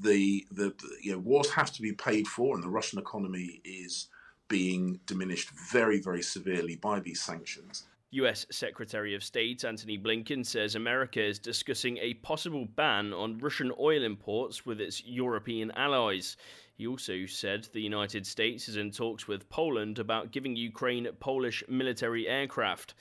The, 0.00 0.46
the, 0.50 0.72
you 1.02 1.12
know, 1.12 1.18
wars 1.18 1.50
have 1.50 1.72
to 1.72 1.82
be 1.82 1.92
paid 1.92 2.26
for, 2.26 2.54
and 2.54 2.64
the 2.64 2.70
Russian 2.70 2.98
economy 2.98 3.60
is 3.64 4.08
being 4.48 5.00
diminished 5.06 5.50
very, 5.50 6.00
very 6.00 6.22
severely 6.22 6.76
by 6.76 7.00
these 7.00 7.20
sanctions. 7.20 7.84
US 8.10 8.46
Secretary 8.50 9.14
of 9.14 9.22
State 9.22 9.64
Antony 9.64 9.98
Blinken 9.98 10.44
says 10.44 10.74
America 10.74 11.22
is 11.22 11.38
discussing 11.38 11.98
a 11.98 12.14
possible 12.14 12.64
ban 12.64 13.12
on 13.12 13.36
Russian 13.36 13.70
oil 13.78 14.02
imports 14.02 14.64
with 14.64 14.80
its 14.80 15.04
European 15.04 15.70
allies. 15.72 16.38
He 16.78 16.86
also 16.86 17.26
said 17.26 17.68
the 17.72 17.82
United 17.82 18.26
States 18.26 18.66
is 18.66 18.78
in 18.78 18.92
talks 18.92 19.28
with 19.28 19.50
Poland 19.50 19.98
about 19.98 20.32
giving 20.32 20.56
Ukraine 20.56 21.06
Polish 21.20 21.62
military 21.68 22.26
aircraft 22.26 22.94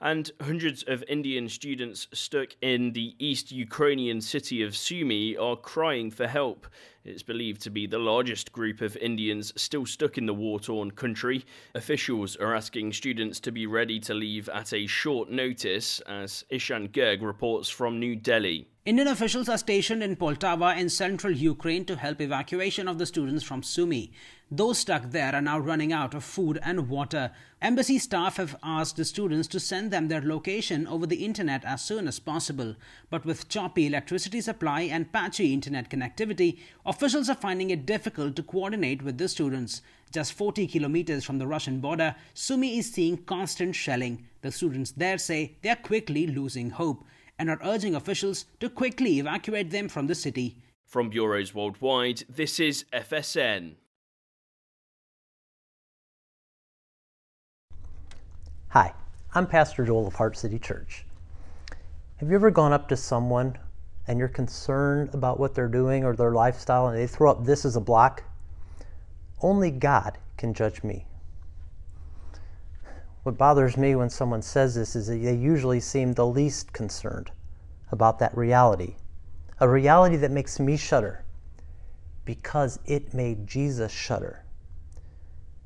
and 0.00 0.30
hundreds 0.40 0.82
of 0.84 1.04
Indian 1.08 1.48
students 1.48 2.08
stuck 2.12 2.48
in 2.60 2.92
the 2.92 3.14
East 3.18 3.50
Ukrainian 3.50 4.20
city 4.20 4.62
of 4.62 4.76
Sumy 4.76 5.36
are 5.36 5.56
crying 5.56 6.10
for 6.10 6.26
help. 6.26 6.66
It's 7.04 7.22
believed 7.22 7.62
to 7.62 7.70
be 7.70 7.86
the 7.86 7.98
largest 7.98 8.52
group 8.52 8.80
of 8.80 8.96
Indians 8.96 9.52
still 9.56 9.86
stuck 9.86 10.18
in 10.18 10.26
the 10.26 10.34
war 10.34 10.58
torn 10.58 10.90
country. 10.90 11.44
Officials 11.74 12.36
are 12.36 12.54
asking 12.54 12.92
students 12.92 13.38
to 13.40 13.52
be 13.52 13.66
ready 13.66 14.00
to 14.00 14.14
leave 14.14 14.48
at 14.48 14.72
a 14.72 14.86
short 14.86 15.30
notice, 15.30 16.00
as 16.00 16.44
Ishan 16.50 16.88
Gerg 16.88 17.22
reports 17.22 17.68
from 17.68 18.00
New 18.00 18.16
Delhi. 18.16 18.68
Indian 18.84 19.08
officials 19.08 19.48
are 19.48 19.58
stationed 19.58 20.02
in 20.02 20.16
Poltava 20.16 20.76
in 20.76 20.88
central 20.88 21.32
Ukraine 21.32 21.84
to 21.86 21.96
help 21.96 22.20
evacuation 22.20 22.86
of 22.86 22.98
the 22.98 23.06
students 23.06 23.44
from 23.44 23.62
Sumy. 23.62 24.10
Those 24.50 24.78
stuck 24.78 25.10
there 25.10 25.34
are 25.34 25.42
now 25.42 25.58
running 25.58 25.92
out 25.92 26.14
of 26.14 26.22
food 26.22 26.60
and 26.62 26.88
water. 26.88 27.32
Embassy 27.60 27.98
staff 27.98 28.36
have 28.36 28.56
asked 28.62 28.96
the 28.96 29.04
students 29.04 29.48
to 29.48 29.58
send 29.58 29.90
them 29.90 30.06
their 30.06 30.20
location 30.20 30.86
over 30.86 31.04
the 31.04 31.24
internet 31.24 31.64
as 31.64 31.82
soon 31.82 32.06
as 32.06 32.20
possible. 32.20 32.76
But 33.10 33.24
with 33.24 33.48
choppy 33.48 33.88
electricity 33.88 34.40
supply 34.40 34.82
and 34.82 35.12
patchy 35.12 35.52
internet 35.52 35.90
connectivity, 35.90 36.60
officials 36.84 37.28
are 37.28 37.34
finding 37.34 37.70
it 37.70 37.86
difficult 37.86 38.36
to 38.36 38.44
coordinate 38.44 39.02
with 39.02 39.18
the 39.18 39.28
students. 39.28 39.82
Just 40.12 40.34
40 40.34 40.68
kilometers 40.68 41.24
from 41.24 41.38
the 41.38 41.46
Russian 41.48 41.80
border, 41.80 42.14
Sumy 42.32 42.78
is 42.78 42.92
seeing 42.92 43.24
constant 43.24 43.74
shelling. 43.74 44.28
The 44.42 44.52
students 44.52 44.92
there 44.92 45.18
say 45.18 45.56
they 45.62 45.70
are 45.70 45.76
quickly 45.76 46.28
losing 46.28 46.70
hope 46.70 47.04
and 47.36 47.50
are 47.50 47.58
urging 47.64 47.96
officials 47.96 48.44
to 48.60 48.70
quickly 48.70 49.18
evacuate 49.18 49.72
them 49.72 49.88
from 49.88 50.06
the 50.06 50.14
city. 50.14 50.62
From 50.84 51.10
bureaus 51.10 51.52
worldwide, 51.52 52.22
this 52.28 52.60
is 52.60 52.84
FSN. 52.92 53.74
Hi, 58.70 58.92
I'm 59.32 59.46
Pastor 59.46 59.84
Joel 59.84 60.08
of 60.08 60.16
Heart 60.16 60.36
City 60.36 60.58
Church. 60.58 61.06
Have 62.16 62.28
you 62.28 62.34
ever 62.34 62.50
gone 62.50 62.72
up 62.72 62.88
to 62.88 62.96
someone 62.96 63.56
and 64.08 64.18
you're 64.18 64.26
concerned 64.26 65.14
about 65.14 65.38
what 65.38 65.54
they're 65.54 65.68
doing 65.68 66.04
or 66.04 66.16
their 66.16 66.32
lifestyle 66.32 66.88
and 66.88 66.98
they 66.98 67.06
throw 67.06 67.30
up 67.30 67.44
this 67.44 67.64
as 67.64 67.76
a 67.76 67.80
block? 67.80 68.24
Only 69.40 69.70
God 69.70 70.18
can 70.36 70.52
judge 70.52 70.82
me. 70.82 71.06
What 73.22 73.38
bothers 73.38 73.76
me 73.76 73.94
when 73.94 74.10
someone 74.10 74.42
says 74.42 74.74
this 74.74 74.96
is 74.96 75.06
that 75.06 75.22
they 75.22 75.36
usually 75.36 75.80
seem 75.80 76.12
the 76.12 76.26
least 76.26 76.72
concerned 76.72 77.30
about 77.92 78.18
that 78.18 78.36
reality. 78.36 78.96
A 79.60 79.68
reality 79.68 80.16
that 80.16 80.32
makes 80.32 80.58
me 80.58 80.76
shudder 80.76 81.24
because 82.24 82.80
it 82.84 83.14
made 83.14 83.46
Jesus 83.46 83.92
shudder. 83.92 84.45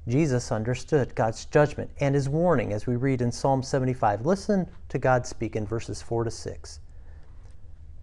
Jesus 0.09 0.51
understood 0.51 1.15
God's 1.15 1.45
judgment 1.45 1.91
and 2.01 2.15
his 2.15 2.29
warning 2.29 2.73
as 2.73 2.87
we 2.87 2.97
read 2.97 3.21
in 3.21 3.31
Psalm 3.31 3.63
75. 3.63 4.25
Listen 4.25 4.67
to 4.89 4.99
God 4.99 5.27
speak 5.27 5.57
in 5.57 5.67
verses 5.67 6.01
4 6.01 6.25
to 6.25 6.31
6. 6.31 6.81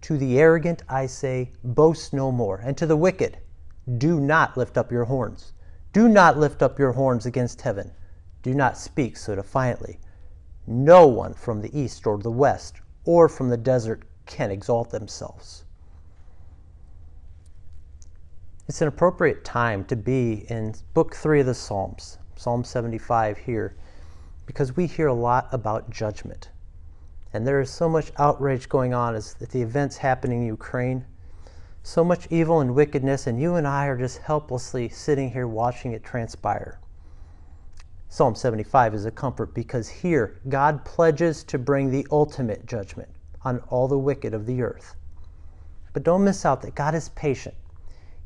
To 0.02 0.16
the 0.16 0.38
arrogant 0.38 0.84
I 0.88 1.06
say, 1.06 1.50
boast 1.64 2.12
no 2.12 2.30
more, 2.30 2.60
and 2.64 2.76
to 2.76 2.86
the 2.86 2.96
wicked, 2.96 3.38
do 3.98 4.20
not 4.20 4.56
lift 4.56 4.78
up 4.78 4.92
your 4.92 5.06
horns. 5.06 5.52
Do 5.92 6.08
not 6.08 6.38
lift 6.38 6.62
up 6.62 6.78
your 6.78 6.92
horns 6.92 7.26
against 7.26 7.62
heaven. 7.62 7.90
Do 8.42 8.54
not 8.54 8.78
speak 8.78 9.16
so 9.16 9.34
defiantly. 9.34 9.98
No 10.66 11.06
one 11.06 11.34
from 11.34 11.60
the 11.60 11.78
east 11.78 12.06
or 12.06 12.18
the 12.18 12.30
west 12.30 12.80
or 13.04 13.28
from 13.28 13.48
the 13.48 13.56
desert 13.56 14.04
can 14.26 14.50
exalt 14.50 14.90
themselves. 14.90 15.64
It's 18.68 18.82
an 18.82 18.88
appropriate 18.88 19.46
time 19.46 19.86
to 19.86 19.96
be 19.96 20.44
in 20.50 20.74
Book 20.92 21.14
3 21.14 21.40
of 21.40 21.46
the 21.46 21.54
Psalms, 21.54 22.18
Psalm 22.36 22.62
75 22.62 23.38
here, 23.38 23.74
because 24.44 24.76
we 24.76 24.86
hear 24.86 25.06
a 25.06 25.14
lot 25.14 25.48
about 25.52 25.88
judgment. 25.88 26.50
And 27.32 27.46
there 27.46 27.62
is 27.62 27.70
so 27.70 27.88
much 27.88 28.12
outrage 28.18 28.68
going 28.68 28.92
on 28.92 29.14
as 29.14 29.32
the 29.32 29.62
events 29.62 29.96
happening 29.96 30.42
in 30.42 30.48
Ukraine, 30.48 31.06
so 31.82 32.04
much 32.04 32.26
evil 32.28 32.60
and 32.60 32.74
wickedness, 32.74 33.26
and 33.26 33.40
you 33.40 33.54
and 33.54 33.66
I 33.66 33.86
are 33.86 33.96
just 33.96 34.18
helplessly 34.18 34.90
sitting 34.90 35.30
here 35.30 35.48
watching 35.48 35.92
it 35.92 36.04
transpire. 36.04 36.78
Psalm 38.10 38.34
75 38.34 38.94
is 38.94 39.06
a 39.06 39.10
comfort 39.10 39.54
because 39.54 39.88
here 39.88 40.42
God 40.50 40.84
pledges 40.84 41.42
to 41.44 41.58
bring 41.58 41.90
the 41.90 42.06
ultimate 42.10 42.66
judgment 42.66 43.08
on 43.46 43.60
all 43.70 43.88
the 43.88 43.96
wicked 43.96 44.34
of 44.34 44.44
the 44.44 44.60
earth. 44.60 44.94
But 45.94 46.02
don't 46.02 46.22
miss 46.22 46.44
out 46.44 46.60
that 46.60 46.74
God 46.74 46.94
is 46.94 47.08
patient. 47.08 47.54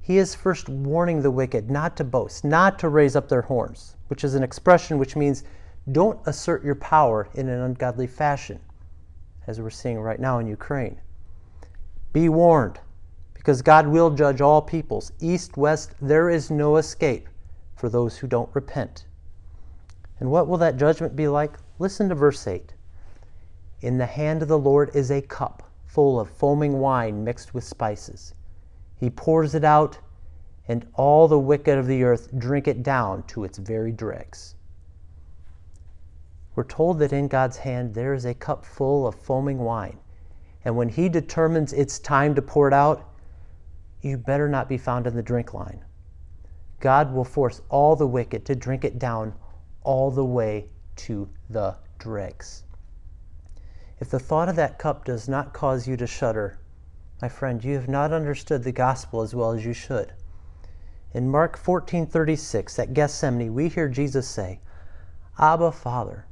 He 0.04 0.18
is 0.18 0.35
first 0.35 0.68
warning 0.68 1.23
the 1.23 1.30
wicked 1.30 1.71
not 1.71 1.97
to 1.97 2.04
boast, 2.04 2.44
not 2.44 2.76
to 2.80 2.88
raise 2.88 3.14
up 3.14 3.28
their 3.28 3.42
horns, 3.42 3.94
which 4.09 4.25
is 4.25 4.35
an 4.35 4.42
expression 4.42 4.99
which 4.99 5.14
means 5.14 5.44
don't 5.92 6.18
assert 6.26 6.64
your 6.64 6.75
power 6.75 7.28
in 7.35 7.49
an 7.49 7.61
ungodly 7.61 8.09
fashion, 8.09 8.59
as 9.47 9.61
we're 9.61 9.71
seeing 9.71 10.00
right 10.00 10.18
now 10.18 10.40
in 10.40 10.49
Ukraine. 10.49 11.00
Be 12.12 12.28
warned, 12.28 12.80
because 13.32 13.62
God 13.62 13.87
will 13.87 14.11
judge 14.11 14.40
all 14.40 14.61
peoples. 14.61 15.12
East, 15.21 15.56
west, 15.56 15.94
there 16.00 16.28
is 16.28 16.50
no 16.50 16.78
escape 16.78 17.28
for 17.76 17.88
those 17.88 18.18
who 18.18 18.26
don't 18.26 18.50
repent. 18.54 19.06
And 20.18 20.32
what 20.32 20.49
will 20.49 20.59
that 20.59 20.76
judgment 20.78 21.14
be 21.14 21.28
like? 21.28 21.59
Listen 21.78 22.09
to 22.09 22.16
verse 22.16 22.44
8. 22.47 22.75
In 23.82 23.99
the 23.99 24.06
hand 24.06 24.42
of 24.42 24.49
the 24.49 24.59
Lord 24.59 24.90
is 24.94 25.12
a 25.12 25.23
cup 25.23 25.71
full 25.87 26.18
of 26.18 26.28
foaming 26.28 26.80
wine 26.80 27.23
mixed 27.23 27.54
with 27.54 27.62
spices. 27.62 28.35
He 29.02 29.11
pours 29.11 29.56
it 29.56 29.64
out, 29.64 29.99
and 30.68 30.87
all 30.94 31.26
the 31.26 31.37
wicked 31.37 31.76
of 31.76 31.88
the 31.88 32.04
earth 32.04 32.28
drink 32.38 32.68
it 32.68 32.85
down 32.85 33.25
to 33.25 33.42
its 33.42 33.59
very 33.59 33.90
dregs. 33.90 34.54
We're 36.54 36.62
told 36.62 37.00
that 37.00 37.12
in 37.12 37.26
God's 37.26 37.56
hand 37.56 37.94
there 37.94 38.14
is 38.14 38.25
a 38.25 38.32
cup 38.32 38.64
full 38.64 39.09
of 39.09 39.16
foaming 39.16 39.59
wine, 39.59 39.99
and 40.64 40.76
when 40.76 40.88
He 40.88 41.09
determines 41.09 41.73
it's 41.73 41.99
time 41.99 42.37
to 42.37 42.42
pour 42.42 42.68
it 42.68 42.73
out, 42.73 43.11
you 44.02 44.16
better 44.16 44.49
not 44.49 44.68
be 44.68 44.78
found 44.78 45.09
in 45.09 45.16
the 45.16 45.21
drink 45.21 45.52
line. 45.52 45.85
God 46.78 47.12
will 47.12 47.25
force 47.25 47.61
all 47.71 47.97
the 47.97 48.06
wicked 48.06 48.47
to 48.47 48.54
drink 48.54 48.85
it 48.85 49.00
down 49.00 49.35
all 49.82 50.12
the 50.12 50.25
way 50.25 50.68
to 50.94 51.28
the 51.50 51.75
dregs. 51.99 52.62
If 53.99 54.11
the 54.11 54.21
thought 54.21 54.49
of 54.49 54.54
that 54.54 54.78
cup 54.78 55.04
does 55.04 55.28
not 55.28 55.52
cause 55.52 55.88
you 55.88 55.97
to 55.97 56.06
shudder, 56.06 56.61
my 57.23 57.29
friend, 57.29 57.62
you 57.62 57.75
have 57.76 57.88
not 57.88 58.12
understood 58.12 58.64
the 58.64 58.73
gospel 58.73 59.23
as 59.23 59.33
well 59.33 59.52
as 59.52 59.64
you 59.64 59.73
should. 59.73 60.12
In 61.14 61.31
Mark 61.31 61.57
14:36 61.57 62.81
at 62.81 62.93
Gethsemane, 62.93 63.55
we 63.55 63.69
hear 63.69 63.88
Jesus 63.88 64.26
say, 64.26 64.61
"Abba, 65.38 65.71
Father, 65.71 66.26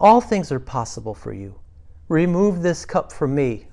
all 0.00 0.22
things 0.22 0.50
are 0.50 0.58
possible 0.58 1.12
for 1.12 1.34
you. 1.34 1.56
Remove 2.08 2.62
this 2.62 2.86
cup 2.86 3.12
from 3.12 3.34
me, 3.34 3.68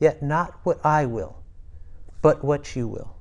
yet 0.00 0.20
not 0.20 0.54
what 0.64 0.84
I 0.84 1.06
will, 1.06 1.36
but 2.22 2.42
what 2.42 2.74
you 2.74 2.88
will." 2.88 3.14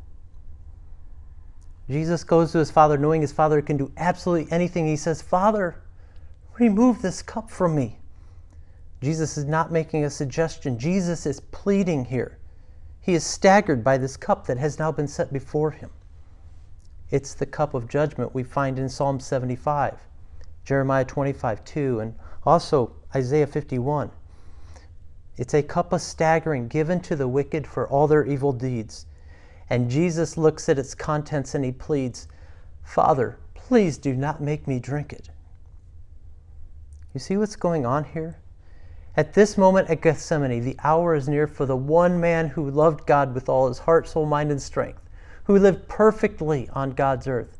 Jesus 1.87 2.23
goes 2.23 2.53
to 2.53 2.57
his 2.57 2.71
Father 2.71 2.97
knowing 2.97 3.21
his 3.21 3.31
Father 3.31 3.61
can 3.61 3.77
do 3.77 3.91
absolutely 3.97 4.51
anything. 4.51 4.87
He 4.87 4.95
says, 4.95 5.21
Father, 5.21 5.75
remove 6.57 7.03
this 7.03 7.21
cup 7.21 7.51
from 7.51 7.75
me. 7.75 7.99
Jesus 9.01 9.37
is 9.37 9.45
not 9.45 9.71
making 9.71 10.05
a 10.05 10.09
suggestion. 10.09 10.77
Jesus 10.77 11.25
is 11.25 11.39
pleading 11.39 12.05
here. 12.05 12.37
He 13.01 13.15
is 13.15 13.23
staggered 13.23 13.83
by 13.83 13.97
this 13.97 14.15
cup 14.15 14.45
that 14.45 14.59
has 14.59 14.77
now 14.77 14.91
been 14.91 15.07
set 15.07 15.33
before 15.33 15.71
him. 15.71 15.89
It's 17.09 17.33
the 17.33 17.47
cup 17.47 17.73
of 17.73 17.89
judgment 17.89 18.35
we 18.35 18.43
find 18.43 18.77
in 18.77 18.87
Psalm 18.87 19.19
75, 19.19 19.99
Jeremiah 20.63 21.03
25, 21.03 21.65
2, 21.65 21.99
and 21.99 22.15
also 22.45 22.95
Isaiah 23.15 23.47
51. 23.47 24.11
It's 25.35 25.55
a 25.55 25.63
cup 25.63 25.91
of 25.93 26.01
staggering 26.01 26.67
given 26.67 26.99
to 27.01 27.15
the 27.15 27.27
wicked 27.27 27.65
for 27.65 27.87
all 27.87 28.07
their 28.07 28.25
evil 28.25 28.53
deeds. 28.53 29.07
And 29.69 29.89
Jesus 29.89 30.37
looks 30.37 30.69
at 30.69 30.77
its 30.77 30.93
contents 30.93 31.55
and 31.55 31.65
he 31.65 31.71
pleads, 31.71 32.27
Father, 32.83 33.39
please 33.55 33.97
do 33.97 34.13
not 34.13 34.41
make 34.41 34.67
me 34.67 34.79
drink 34.79 35.11
it. 35.11 35.29
You 37.13 37.19
see 37.19 37.37
what's 37.37 37.55
going 37.55 37.85
on 37.85 38.03
here? 38.03 38.37
At 39.17 39.33
this 39.33 39.57
moment 39.57 39.89
at 39.89 39.99
Gethsemane, 39.99 40.63
the 40.63 40.77
hour 40.85 41.15
is 41.15 41.27
near 41.27 41.45
for 41.45 41.65
the 41.65 41.75
one 41.75 42.21
man 42.21 42.47
who 42.47 42.69
loved 42.71 43.05
God 43.05 43.33
with 43.33 43.49
all 43.49 43.67
his 43.67 43.79
heart, 43.79 44.07
soul, 44.07 44.25
mind, 44.25 44.51
and 44.51 44.61
strength, 44.61 45.01
who 45.43 45.59
lived 45.59 45.89
perfectly 45.89 46.69
on 46.71 46.91
God's 46.91 47.27
earth. 47.27 47.57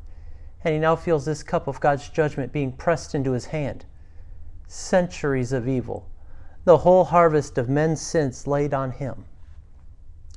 And 0.64 0.72
he 0.72 0.80
now 0.80 0.96
feels 0.96 1.26
this 1.26 1.42
cup 1.42 1.68
of 1.68 1.78
God's 1.78 2.08
judgment 2.08 2.52
being 2.52 2.72
pressed 2.72 3.14
into 3.14 3.32
his 3.32 3.46
hand. 3.46 3.84
Centuries 4.66 5.52
of 5.52 5.68
evil, 5.68 6.08
the 6.64 6.78
whole 6.78 7.04
harvest 7.04 7.58
of 7.58 7.68
men's 7.68 8.00
sins 8.00 8.46
laid 8.46 8.72
on 8.72 8.92
him. 8.92 9.26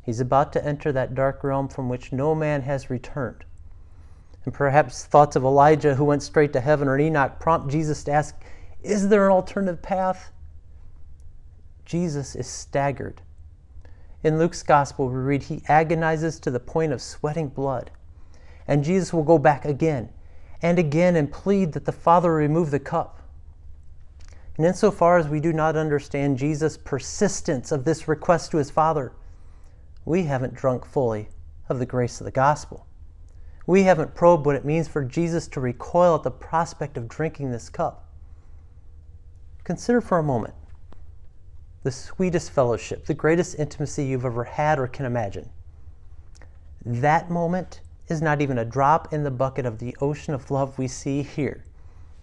He's 0.03 0.19
about 0.19 0.51
to 0.53 0.65
enter 0.65 0.91
that 0.91 1.15
dark 1.15 1.45
realm 1.45 1.69
from 1.69 1.87
which 1.87 2.11
no 2.11 2.35
man 2.35 2.63
has 2.63 2.89
returned. 2.89 3.45
And 4.43 4.53
perhaps 4.53 5.05
thoughts 5.05 5.37
of 5.37 5.45
Elijah 5.45 5.95
who 5.95 6.03
went 6.03 6.23
straight 6.23 6.51
to 6.53 6.59
heaven 6.59 6.89
or 6.89 6.99
Enoch 6.99 7.39
prompt 7.39 7.69
Jesus 7.69 8.03
to 8.03 8.11
ask, 8.11 8.35
Is 8.83 9.07
there 9.07 9.25
an 9.25 9.31
alternative 9.31 9.81
path? 9.81 10.31
Jesus 11.85 12.35
is 12.35 12.47
staggered. 12.47 13.21
In 14.23 14.39
Luke's 14.39 14.63
gospel, 14.63 15.07
we 15.07 15.15
read 15.15 15.43
he 15.43 15.61
agonizes 15.67 16.39
to 16.39 16.49
the 16.49 16.59
point 16.59 16.91
of 16.91 17.01
sweating 17.01 17.47
blood. 17.47 17.91
And 18.67 18.83
Jesus 18.83 19.13
will 19.13 19.23
go 19.23 19.37
back 19.37 19.65
again 19.65 20.09
and 20.63 20.79
again 20.79 21.15
and 21.15 21.31
plead 21.31 21.73
that 21.73 21.85
the 21.85 21.91
Father 21.91 22.33
remove 22.33 22.71
the 22.71 22.79
cup. 22.79 23.21
And 24.57 24.65
insofar 24.65 25.19
as 25.19 25.27
we 25.27 25.39
do 25.39 25.53
not 25.53 25.75
understand 25.75 26.39
Jesus' 26.39 26.77
persistence 26.77 27.71
of 27.71 27.85
this 27.85 28.07
request 28.07 28.49
to 28.51 28.57
his 28.57 28.71
Father, 28.71 29.13
we 30.05 30.23
haven't 30.23 30.55
drunk 30.55 30.85
fully 30.85 31.29
of 31.69 31.77
the 31.77 31.85
grace 31.85 32.19
of 32.19 32.25
the 32.25 32.31
gospel. 32.31 32.87
We 33.67 33.83
haven't 33.83 34.15
probed 34.15 34.45
what 34.45 34.55
it 34.55 34.65
means 34.65 34.87
for 34.87 35.03
Jesus 35.03 35.47
to 35.49 35.59
recoil 35.59 36.15
at 36.15 36.23
the 36.23 36.31
prospect 36.31 36.97
of 36.97 37.07
drinking 37.07 37.51
this 37.51 37.69
cup. 37.69 38.09
Consider 39.63 40.01
for 40.01 40.17
a 40.17 40.23
moment 40.23 40.55
the 41.85 41.91
sweetest 41.91 42.49
fellowship, 42.49 43.05
the 43.05 43.13
greatest 43.13 43.59
intimacy 43.59 44.03
you've 44.03 44.25
ever 44.25 44.43
had 44.43 44.79
or 44.79 44.87
can 44.87 45.05
imagine. 45.05 45.47
That 46.83 47.29
moment 47.29 47.81
is 48.07 48.23
not 48.23 48.41
even 48.41 48.57
a 48.57 48.65
drop 48.65 49.13
in 49.13 49.23
the 49.23 49.29
bucket 49.29 49.67
of 49.67 49.77
the 49.77 49.95
ocean 50.01 50.33
of 50.33 50.49
love 50.49 50.79
we 50.79 50.87
see 50.87 51.21
here. 51.21 51.63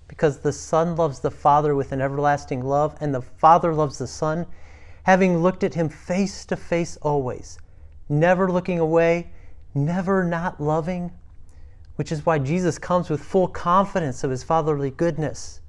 Because 0.08 0.40
the 0.40 0.52
Son 0.52 0.96
loves 0.96 1.20
the 1.20 1.30
Father 1.30 1.76
with 1.76 1.92
an 1.92 2.00
everlasting 2.00 2.64
love, 2.64 2.96
and 3.00 3.14
the 3.14 3.22
Father 3.22 3.72
loves 3.72 3.98
the 3.98 4.08
Son, 4.08 4.46
having 5.04 5.38
looked 5.38 5.62
at 5.62 5.74
him 5.74 5.88
face 5.88 6.44
to 6.46 6.56
face 6.56 6.96
always, 6.96 7.60
never 8.08 8.50
looking 8.50 8.80
away, 8.80 9.30
never 9.76 10.24
not 10.24 10.60
loving, 10.60 11.12
which 11.94 12.10
is 12.10 12.26
why 12.26 12.40
Jesus 12.40 12.80
comes 12.80 13.08
with 13.08 13.22
full 13.22 13.46
confidence 13.46 14.24
of 14.24 14.32
his 14.32 14.42
fatherly 14.42 14.90
goodness. 14.90 15.60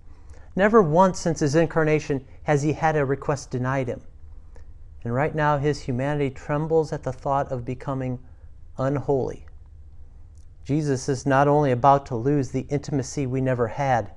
Never 0.55 0.83
once 0.83 1.19
since 1.19 1.39
his 1.39 1.55
incarnation 1.55 2.25
has 2.43 2.61
he 2.61 2.73
had 2.73 2.95
a 2.95 3.05
request 3.05 3.49
denied 3.49 3.87
him. 3.87 4.01
And 5.03 5.13
right 5.13 5.33
now, 5.33 5.57
his 5.57 5.81
humanity 5.81 6.29
trembles 6.29 6.93
at 6.93 7.03
the 7.03 7.11
thought 7.11 7.51
of 7.51 7.65
becoming 7.65 8.19
unholy. 8.77 9.47
Jesus 10.63 11.09
is 11.09 11.25
not 11.25 11.47
only 11.47 11.71
about 11.71 12.05
to 12.05 12.15
lose 12.15 12.51
the 12.51 12.67
intimacy 12.69 13.25
we 13.25 13.41
never 13.41 13.67
had, 13.67 14.11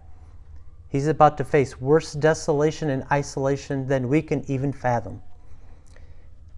he's 0.88 1.06
about 1.06 1.38
to 1.38 1.44
face 1.44 1.80
worse 1.80 2.12
desolation 2.12 2.90
and 2.90 3.04
isolation 3.10 3.88
than 3.88 4.08
we 4.08 4.22
can 4.22 4.48
even 4.48 4.72
fathom. 4.72 5.22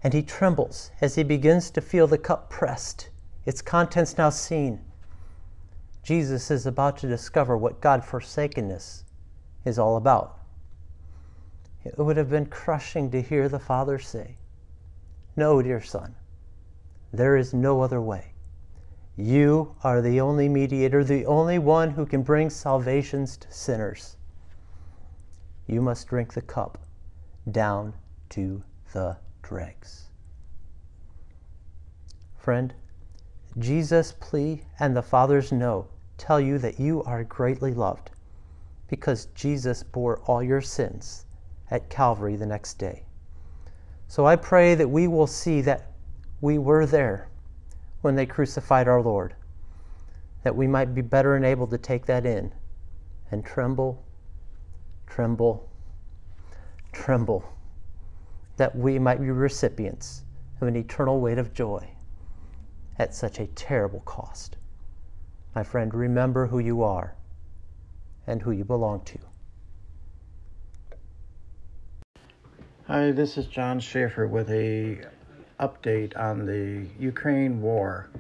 And 0.03 0.13
he 0.13 0.23
trembles 0.23 0.91
as 1.01 1.15
he 1.15 1.23
begins 1.23 1.71
to 1.71 1.81
feel 1.81 2.07
the 2.07 2.19
cup 2.19 2.51
pressed, 2.51 3.09
its 3.47 3.63
contents 3.63 4.19
now 4.19 4.31
seen. 4.31 4.81
Jesus 6.03 6.51
is 6.51 6.67
about 6.67 6.99
to 6.99 7.09
discover 7.09 7.57
what 7.57 7.81
God 7.81 8.05
forsakenness 8.05 9.05
is 9.65 9.79
all 9.79 9.97
about. 9.97 10.39
It 11.85 11.99
would 11.99 12.17
have 12.17 12.31
been 12.31 12.47
crushing 12.47 13.11
to 13.11 13.23
hear 13.23 13.49
the 13.49 13.59
Father 13.59 13.99
say, 13.99 14.37
No, 15.37 15.63
dear 15.63 15.81
Son, 15.81 16.15
there 17.13 17.37
is 17.37 17.55
no 17.55 17.81
other 17.81 18.01
way. 18.01 18.33
You 19.17 19.75
are 19.83 20.01
the 20.01 20.21
only 20.21 20.49
mediator, 20.49 21.03
the 21.03 21.27
only 21.27 21.59
one 21.59 21.91
who 21.91 22.07
can 22.07 22.23
bring 22.23 22.51
salvations 22.51 23.37
to 23.39 23.51
sinners. 23.51 24.17
You 25.67 25.83
must 25.83 26.07
drink 26.07 26.35
the 26.35 26.43
cup 26.43 26.79
down 27.51 27.95
to 28.31 28.63
the 28.93 29.17
dregs. 29.43 30.09
Friend, 32.37 32.73
Jesus' 33.59 34.13
plea 34.13 34.63
and 34.79 34.97
the 34.97 35.03
Father's 35.03 35.51
no 35.51 35.89
tell 36.17 36.41
you 36.41 36.59
that 36.59 36.79
you 36.79 37.03
are 37.05 37.25
greatly 37.25 37.73
loved 37.73 38.11
because 38.89 39.27
Jesus 39.35 39.83
bore 39.83 40.21
all 40.21 40.43
your 40.43 40.61
sins 40.61 41.27
at 41.71 41.91
Calvary 41.91 42.37
the 42.37 42.47
next 42.47 42.75
day. 42.79 43.05
So 44.09 44.27
I 44.27 44.37
pray 44.37 44.75
that 44.75 44.89
we 44.89 45.07
will 45.07 45.27
see 45.27 45.61
that 45.63 45.93
we 46.41 46.59
were 46.59 46.87
there 46.87 47.29
when 48.01 48.15
they 48.15 48.27
crucified 48.27 48.89
our 48.89 49.03
Lord, 49.03 49.35
that 50.43 50.57
we 50.57 50.67
might 50.67 50.95
be 50.95 51.03
better 51.03 51.37
enabled 51.37 51.71
to 51.71 51.79
take 51.79 52.07
that 52.07 52.25
in 52.25 52.53
and 53.31 53.45
tremble, 53.45 54.03
tremble, 55.07 55.69
tremble, 56.93 57.45
that 58.57 58.75
we 58.75 58.99
might 58.99 59.21
be 59.21 59.31
recipients 59.31 60.23
of 60.61 60.69
an 60.69 60.77
eternal 60.77 61.21
weight 61.21 61.39
of 61.39 61.53
joy 61.53 61.87
at 62.99 63.15
such 63.15 63.39
a 63.39 63.47
terrible 63.49 64.01
cost. 64.01 64.57
My 65.55 65.63
friend, 65.63 65.93
remember 65.93 66.47
who 66.47 66.59
you 66.59 66.83
are 66.83 67.18
and 68.29 68.43
who 68.43 68.51
you 68.51 68.63
belong 68.63 69.01
to. 69.07 69.19
Hi, 72.87 73.11
this 73.11 73.39
is 73.39 73.47
John 73.47 73.81
Schaefer 73.81 74.29
with 74.29 74.51
a 74.51 74.99
update 75.59 76.17
on 76.17 76.45
the 76.45 76.87
Ukraine 76.99 77.61
war. 77.63 78.11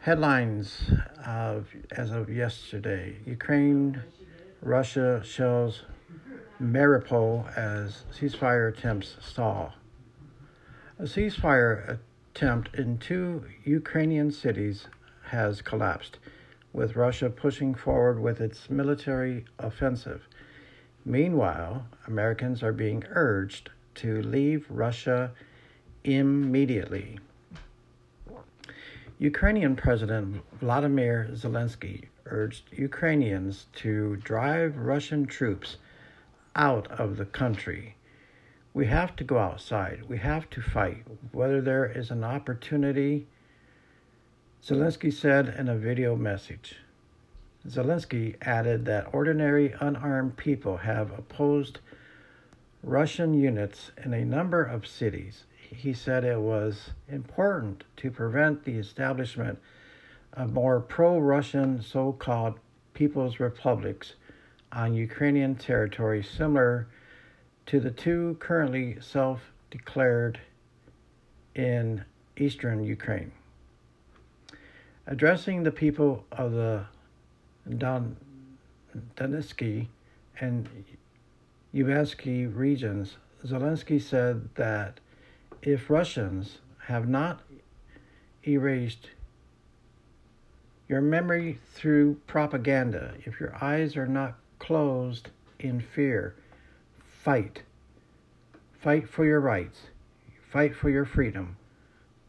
Headlines 0.00 0.92
of, 1.26 1.68
as 1.90 2.12
of 2.12 2.30
yesterday 2.30 3.16
Ukraine, 3.26 4.00
Russia 4.62 5.20
shells 5.24 5.82
Mariupol 6.62 7.56
as 7.58 8.04
ceasefire 8.16 8.72
attempts 8.72 9.16
stall. 9.20 9.74
A 11.00 11.02
ceasefire 11.02 11.98
attempt 12.34 12.74
in 12.76 12.98
two 12.98 13.44
Ukrainian 13.64 14.30
cities 14.30 14.86
has 15.24 15.60
collapsed, 15.60 16.18
with 16.76 16.94
Russia 16.94 17.30
pushing 17.30 17.74
forward 17.74 18.20
with 18.20 18.38
its 18.38 18.68
military 18.68 19.46
offensive. 19.58 20.28
Meanwhile, 21.06 21.86
Americans 22.06 22.62
are 22.62 22.72
being 22.74 23.02
urged 23.08 23.70
to 23.94 24.20
leave 24.20 24.66
Russia 24.68 25.32
immediately. 26.04 27.18
Ukrainian 29.18 29.74
President 29.74 30.42
Vladimir 30.60 31.30
Zelensky 31.32 32.08
urged 32.26 32.64
Ukrainians 32.72 33.66
to 33.76 34.16
drive 34.16 34.76
Russian 34.76 35.24
troops 35.24 35.78
out 36.54 36.86
of 36.90 37.16
the 37.16 37.24
country. 37.24 37.96
We 38.74 38.84
have 38.86 39.16
to 39.16 39.24
go 39.24 39.38
outside. 39.38 40.02
We 40.06 40.18
have 40.18 40.50
to 40.50 40.60
fight, 40.60 41.04
whether 41.32 41.62
there 41.62 41.86
is 41.86 42.10
an 42.10 42.22
opportunity. 42.22 43.26
Zelensky 44.66 45.12
said 45.12 45.54
in 45.56 45.68
a 45.68 45.76
video 45.76 46.16
message. 46.16 46.78
Zelensky 47.68 48.34
added 48.42 48.84
that 48.86 49.14
ordinary 49.14 49.72
unarmed 49.78 50.36
people 50.36 50.78
have 50.78 51.16
opposed 51.16 51.78
Russian 52.82 53.32
units 53.32 53.92
in 54.02 54.12
a 54.12 54.24
number 54.24 54.64
of 54.64 54.84
cities 54.84 55.44
he 55.70 55.92
said 55.92 56.24
it 56.24 56.40
was 56.40 56.90
important 57.08 57.84
to 57.98 58.10
prevent 58.10 58.64
the 58.64 58.76
establishment 58.76 59.60
of 60.32 60.52
more 60.52 60.80
pro 60.80 61.20
Russian 61.20 61.80
so 61.80 62.12
called 62.12 62.58
People's 62.92 63.38
Republics 63.38 64.14
on 64.72 64.94
Ukrainian 64.94 65.54
territory, 65.54 66.24
similar 66.24 66.88
to 67.66 67.78
the 67.78 67.92
two 67.92 68.36
currently 68.40 68.98
self 69.00 69.52
declared 69.70 70.40
in 71.54 72.04
eastern 72.36 72.82
Ukraine. 72.82 73.30
Addressing 75.08 75.62
the 75.62 75.70
people 75.70 76.24
of 76.32 76.52
the 76.52 76.84
Don, 77.78 78.16
Donetsky 79.16 79.86
and 80.40 80.68
Luhansk 81.72 82.24
regions, 82.56 83.16
Zelensky 83.44 84.02
said 84.02 84.48
that 84.56 84.98
if 85.62 85.90
Russians 85.90 86.58
have 86.86 87.08
not 87.08 87.40
erased 88.46 89.10
your 90.88 91.00
memory 91.00 91.58
through 91.72 92.20
propaganda, 92.26 93.14
if 93.24 93.38
your 93.38 93.54
eyes 93.62 93.96
are 93.96 94.06
not 94.08 94.34
closed 94.58 95.28
in 95.60 95.80
fear, 95.80 96.34
fight. 97.22 97.62
Fight 98.80 99.08
for 99.08 99.24
your 99.24 99.40
rights. 99.40 99.78
Fight 100.50 100.74
for 100.74 100.90
your 100.90 101.04
freedom. 101.04 101.56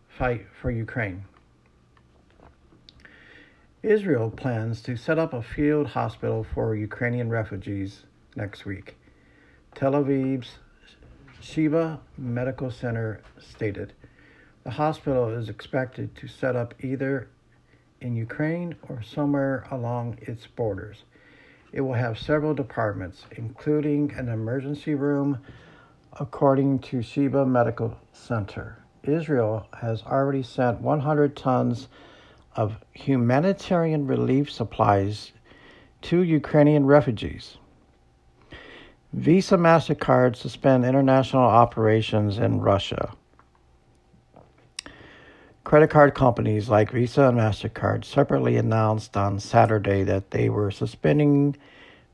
Fight 0.10 0.46
for 0.60 0.72
Ukraine. 0.72 1.24
Israel 3.88 4.30
plans 4.30 4.82
to 4.82 4.98
set 4.98 5.18
up 5.18 5.32
a 5.32 5.42
field 5.42 5.88
hospital 5.88 6.44
for 6.44 6.76
Ukrainian 6.76 7.30
refugees 7.30 8.04
next 8.36 8.66
week. 8.66 8.98
Tel 9.76 9.94
Aviv's 9.94 10.58
Sheba 11.40 12.02
Medical 12.18 12.70
Center 12.70 13.22
stated. 13.40 13.94
The 14.66 14.72
hospital 14.72 15.30
is 15.30 15.48
expected 15.48 16.18
to 16.18 16.28
set 16.28 16.54
up 16.54 16.74
either 16.84 17.30
in 18.02 18.18
Ukraine 18.18 18.76
or 18.90 19.02
somewhere 19.02 19.66
along 19.72 20.18
its 20.22 20.46
borders. 20.48 21.06
It 21.72 21.80
will 21.80 21.94
have 21.94 22.20
several 22.20 22.54
departments, 22.54 23.24
including 23.38 24.12
an 24.18 24.28
emergency 24.28 24.96
room, 24.96 25.40
according 26.20 26.80
to 26.80 27.02
Sheba 27.02 27.46
Medical 27.46 27.98
Center. 28.12 28.80
Israel 29.04 29.68
has 29.80 30.04
already 30.04 30.44
sent 30.44 30.82
100 30.82 31.38
tons 31.38 31.88
of 32.58 32.78
humanitarian 32.92 34.08
relief 34.08 34.52
supplies 34.52 35.32
to 36.02 36.22
Ukrainian 36.22 36.86
refugees. 36.86 37.58
Visa 39.14 39.56
MasterCard 39.56 40.36
suspend 40.36 40.84
international 40.84 41.44
operations 41.44 42.38
in 42.38 42.60
Russia. 42.60 43.14
Credit 45.64 45.90
card 45.90 46.16
companies 46.16 46.70
like 46.70 46.92
Visa 46.92 47.24
and 47.24 47.38
MasterCard 47.38 48.06
separately 48.06 48.58
announced 48.58 49.16
on 49.16 49.40
Saturday 49.40 50.04
that 50.04 50.32
they 50.32 50.50
were 50.50 50.72
suspending 50.72 51.56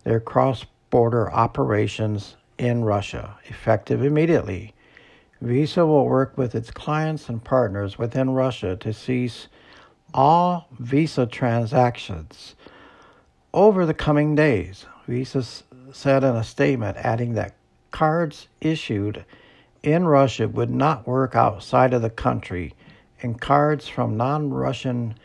their 0.03 0.19
cross 0.19 0.65
border 0.89 1.31
operations 1.31 2.35
in 2.57 2.83
Russia, 2.83 3.37
effective 3.45 4.03
immediately. 4.03 4.73
Visa 5.41 5.85
will 5.85 6.05
work 6.05 6.37
with 6.37 6.55
its 6.55 6.71
clients 6.71 7.29
and 7.29 7.43
partners 7.43 7.97
within 7.97 8.31
Russia 8.31 8.75
to 8.77 8.93
cease 8.93 9.47
all 10.13 10.67
Visa 10.79 11.25
transactions 11.25 12.55
over 13.53 13.85
the 13.85 13.93
coming 13.93 14.35
days. 14.35 14.85
Visa 15.07 15.43
said 15.91 16.23
in 16.23 16.35
a 16.35 16.43
statement, 16.43 16.97
adding 16.97 17.33
that 17.33 17.55
cards 17.91 18.47
issued 18.61 19.25
in 19.83 20.05
Russia 20.05 20.47
would 20.47 20.69
not 20.69 21.07
work 21.07 21.35
outside 21.35 21.93
of 21.93 22.01
the 22.01 22.09
country 22.09 22.73
and 23.21 23.39
cards 23.39 23.87
from 23.87 24.17
non 24.17 24.49
Russian 24.49 25.15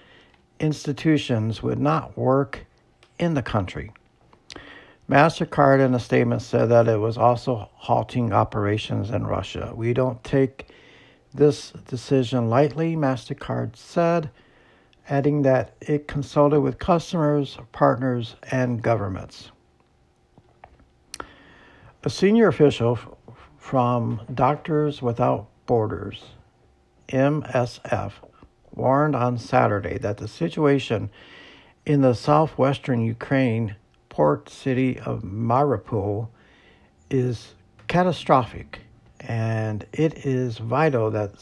institutions 0.61 1.63
would 1.63 1.79
not 1.79 2.17
work 2.17 2.67
in 3.19 3.35
the 3.35 3.43
country. 3.43 3.93
MasterCard 5.09 5.85
in 5.85 5.95
a 5.95 6.01
statement 6.01 6.43
said 6.43 6.67
that 6.67 6.87
it 6.87 6.99
was 6.99 7.17
also 7.17 7.71
halting 7.75 8.33
operations 8.33 9.11
in 9.11 9.27
Russia. 9.27 9.73
We 9.75 9.95
don't 9.95 10.23
take 10.23 10.69
this 11.33 11.71
decision 11.87 12.51
lightly, 12.51 12.95
MasterCard 12.95 13.77
said, 13.77 14.31
adding 15.09 15.43
that 15.43 15.75
it 15.81 16.07
consulted 16.07 16.61
with 16.61 16.79
customers, 16.79 17.59
partners, 17.73 18.37
and 18.51 18.83
governments. 18.83 19.51
A 22.05 22.11
senior 22.11 22.49
official 22.49 22.99
from 23.57 24.21
Doctors 24.33 25.03
Without 25.03 25.49
Borders 25.67 26.25
MSF 27.09 28.13
warned 28.75 29.17
on 29.17 29.39
Saturday 29.39 29.99
that 29.99 30.19
the 30.19 30.29
situation 30.29 31.11
in 31.85 32.03
the 32.03 32.15
southwestern 32.15 33.01
Ukraine 33.01 33.75
port 34.09 34.49
city 34.49 34.99
of 35.01 35.23
Mariupol 35.23 36.29
is 37.11 37.55
catastrophic 37.89 38.81
and 39.21 39.87
it 39.93 40.25
is 40.27 40.59
vital 40.59 41.11
that 41.11 41.33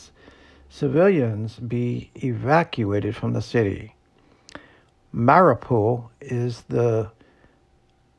civilians 0.69 1.59
be 1.59 2.11
evacuated 2.17 3.15
from 3.17 3.33
the 3.33 3.43
city. 3.43 3.95
Mariupol 5.15 6.11
is 6.21 6.63
the 6.69 7.11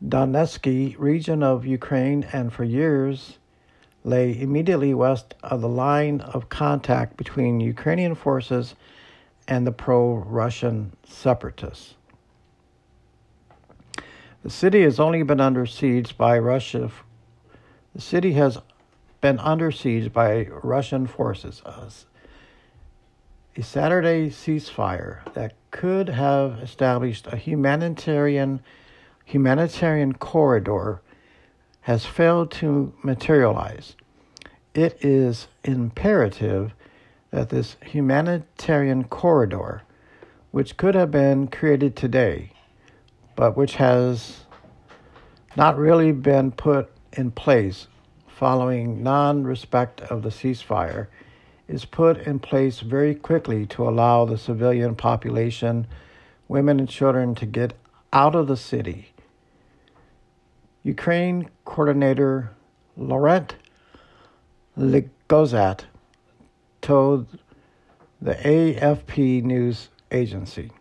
Donetsk 0.06 0.96
region 0.98 1.44
of 1.44 1.66
Ukraine 1.66 2.28
and 2.32 2.52
for 2.54 2.64
years 2.64 3.38
lay 4.04 4.40
immediately 4.40 4.94
west 4.94 5.36
of 5.44 5.62
the 5.62 5.68
line 5.68 6.22
of 6.22 6.50
contact 6.50 7.18
between 7.18 7.60
Ukrainian 7.60 8.16
forces 8.16 8.76
and 9.48 9.66
the 9.66 9.72
pro 9.72 10.16
Russian 10.16 10.96
separatists. 11.04 11.96
The 14.44 14.50
city 14.50 14.84
has 14.84 15.00
only 15.00 15.24
been 15.24 15.42
under 15.42 15.66
siege 15.66 16.18
by 16.18 16.40
Russia. 16.40 16.92
The 17.94 18.02
city 18.02 18.34
has 18.34 18.60
been 19.20 19.40
under 19.40 19.72
siege 19.72 20.14
by 20.14 20.48
Russian 20.64 21.08
forces. 21.08 21.62
A 23.58 23.64
Saturday 23.64 24.30
ceasefire 24.30 25.34
that 25.34 25.56
could 25.72 26.10
have 26.10 26.60
established 26.60 27.26
a 27.26 27.38
humanitarian 27.38 28.62
humanitarian 29.26 30.14
corridor 30.14 31.02
has 31.82 32.06
failed 32.06 32.52
to 32.52 32.94
materialize. 33.02 33.96
It 34.76 35.04
is 35.04 35.48
imperative 35.64 36.76
that 37.32 37.50
this 37.50 37.78
humanitarian 37.84 39.06
corridor, 39.06 39.82
which 40.52 40.78
could 40.78 40.94
have 40.94 41.10
been 41.10 41.48
created 41.48 41.96
today, 41.96 42.52
but 43.36 43.58
which 43.58 43.78
has 43.78 44.46
not 45.56 45.80
really 45.80 46.12
been 46.12 46.52
put 46.52 46.92
in 47.14 47.32
place 47.32 47.88
following 48.28 49.02
non 49.02 49.46
respect 49.46 50.02
of 50.02 50.22
the 50.22 50.30
ceasefire, 50.30 51.08
is 51.68 51.86
put 51.86 52.18
in 52.20 52.40
place 52.40 52.80
very 52.80 53.14
quickly 53.14 53.66
to 53.68 53.88
allow 53.88 54.26
the 54.26 54.38
civilian 54.38 54.96
population, 54.96 55.88
women 56.48 56.80
and 56.80 56.90
children, 56.90 57.36
to 57.36 57.46
get 57.46 57.74
out 58.14 58.36
of 58.36 58.48
the 58.48 58.58
city 58.58 59.14
Ukraine 60.88 61.50
coordinator 61.66 62.52
Laurent 62.96 63.56
Ligozat 64.78 65.82
told 66.82 67.28
the 68.22 68.36
AFP 68.36 69.44
news 69.44 69.90
agency. 70.14 70.72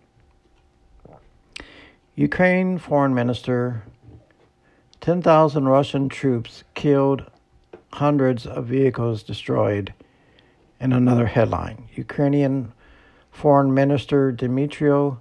Ukraine 2.15 2.79
Foreign 2.79 3.15
Minister 3.15 3.83
10,000 5.01 5.67
Russian 5.67 6.09
troops 6.09 6.63
killed, 6.75 7.29
hundreds 7.95 8.47
of 8.47 8.67
vehicles 8.67 9.25
destroyed. 9.25 9.93
In 10.79 10.93
another 10.93 11.27
headline, 11.27 11.89
Ukrainian 11.95 12.73
Foreign 13.31 13.73
Minister 13.73 14.33
Dmytro 14.33 15.19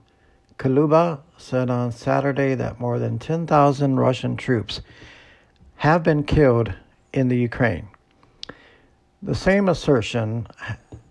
Kuleba 0.57 1.19
said 1.37 1.69
on 1.69 1.91
Saturday 1.91 2.55
that 2.55 2.79
more 2.79 2.99
than 2.99 3.19
10,000 3.19 3.97
Russian 3.97 4.35
troops 4.35 4.81
have 5.77 6.03
been 6.03 6.23
killed 6.23 6.73
in 7.13 7.29
the 7.29 7.37
Ukraine. 7.37 7.87
The 9.21 9.35
same 9.35 9.69
assertion 9.69 10.47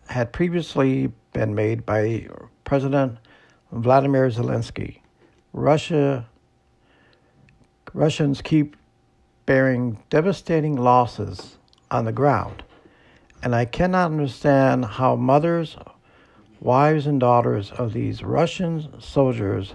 had 0.09 0.33
previously 0.33 1.11
been 1.33 1.55
made 1.55 1.87
by 1.87 2.29
President 2.65 3.19
Vladimir 3.73 4.29
Zelensky. 4.29 5.01
Russia 5.53 6.27
Russians 7.93 8.43
keep 8.43 8.77
bearing 9.47 10.03
devastating 10.11 10.77
losses 10.77 11.59
on 11.91 12.05
the 12.05 12.13
ground, 12.13 12.63
and 13.45 13.55
I 13.55 13.67
cannot 13.67 14.11
understand 14.11 14.87
how 14.87 15.17
mothers 15.17 15.77
wives 16.61 17.07
and 17.07 17.21
daughters 17.21 17.71
of 17.73 17.93
these 17.93 18.23
Russian 18.23 18.99
soldiers 18.99 19.75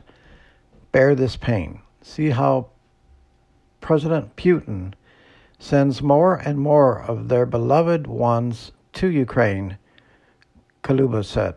bear 0.91 1.13
this 1.13 1.37
pain. 1.37 1.81
See 2.01 2.31
how 2.31 2.71
President 3.79 4.35
Putin 4.35 4.93
sends 5.59 6.01
more 6.01 6.35
and 6.35 6.57
more 6.57 6.99
of 6.99 7.27
their 7.27 7.45
beloved 7.45 8.07
ones 8.07 8.71
to 8.93 9.07
Ukraine, 9.07 9.77
Kuleba 10.83 11.23
said. 11.23 11.53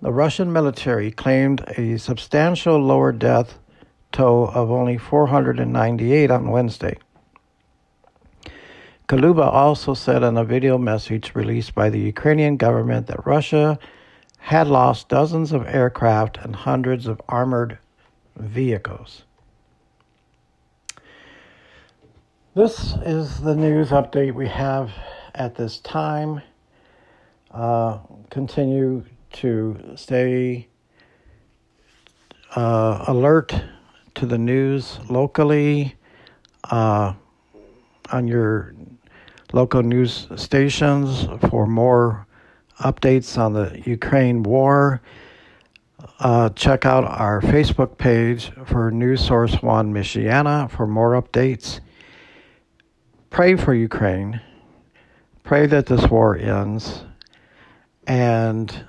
The 0.00 0.12
Russian 0.12 0.50
military 0.50 1.10
claimed 1.10 1.62
a 1.76 1.98
substantial 1.98 2.78
lower 2.78 3.12
death 3.12 3.58
toll 4.12 4.48
of 4.54 4.70
only 4.70 4.96
498 4.96 6.30
on 6.30 6.50
Wednesday. 6.50 6.96
Kuleba 9.10 9.52
also 9.52 9.92
said 9.92 10.22
in 10.22 10.36
a 10.36 10.44
video 10.44 10.78
message 10.78 11.34
released 11.34 11.74
by 11.74 11.90
the 11.90 11.98
Ukrainian 11.98 12.56
government 12.56 13.08
that 13.08 13.26
Russia 13.26 13.76
had 14.38 14.68
lost 14.68 15.08
dozens 15.08 15.50
of 15.50 15.66
aircraft 15.66 16.36
and 16.36 16.54
hundreds 16.54 17.08
of 17.08 17.20
armored 17.28 17.78
vehicles. 18.36 19.24
This 22.54 22.94
is 23.04 23.40
the 23.40 23.56
news 23.56 23.88
update 23.88 24.32
we 24.32 24.46
have 24.46 24.92
at 25.34 25.56
this 25.56 25.80
time. 25.80 26.40
Uh, 27.50 27.98
continue 28.30 29.04
to 29.32 29.92
stay 29.96 30.68
uh, 32.54 33.06
alert 33.08 33.60
to 34.14 34.24
the 34.24 34.38
news 34.38 35.00
locally 35.08 35.96
uh, 36.70 37.14
on 38.12 38.28
your 38.28 38.72
local 39.52 39.82
news 39.82 40.28
stations 40.36 41.26
for 41.48 41.66
more 41.66 42.26
updates 42.80 43.36
on 43.38 43.52
the 43.52 43.82
Ukraine 43.84 44.42
war. 44.42 45.00
Uh, 46.18 46.50
check 46.50 46.86
out 46.86 47.04
our 47.04 47.40
Facebook 47.40 47.98
page 47.98 48.52
for 48.66 48.90
News 48.90 49.24
Source 49.24 49.62
One 49.62 49.92
Michiana 49.92 50.70
for 50.70 50.86
more 50.86 51.20
updates. 51.20 51.80
pray 53.30 53.56
for 53.56 53.74
Ukraine. 53.74 54.40
Pray 55.44 55.66
that 55.66 55.86
this 55.86 56.08
war 56.10 56.36
ends. 56.36 57.04
And 58.06 58.84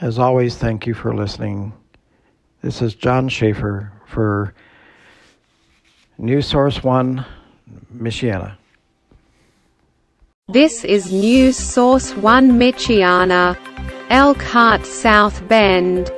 as 0.00 0.18
always, 0.18 0.56
thank 0.56 0.86
you 0.86 0.94
for 0.94 1.14
listening. 1.14 1.72
This 2.62 2.82
is 2.82 2.94
John 2.94 3.28
Schaefer 3.28 3.92
for 4.06 4.54
News 6.18 6.46
Source 6.46 6.82
One, 6.82 7.24
Michiana. 7.94 8.57
This 10.50 10.82
is 10.82 11.12
News 11.12 11.58
Source 11.58 12.16
1 12.16 12.52
Michiana, 12.52 13.54
Elkhart 14.08 14.86
South 14.86 15.46
Bend. 15.46 16.10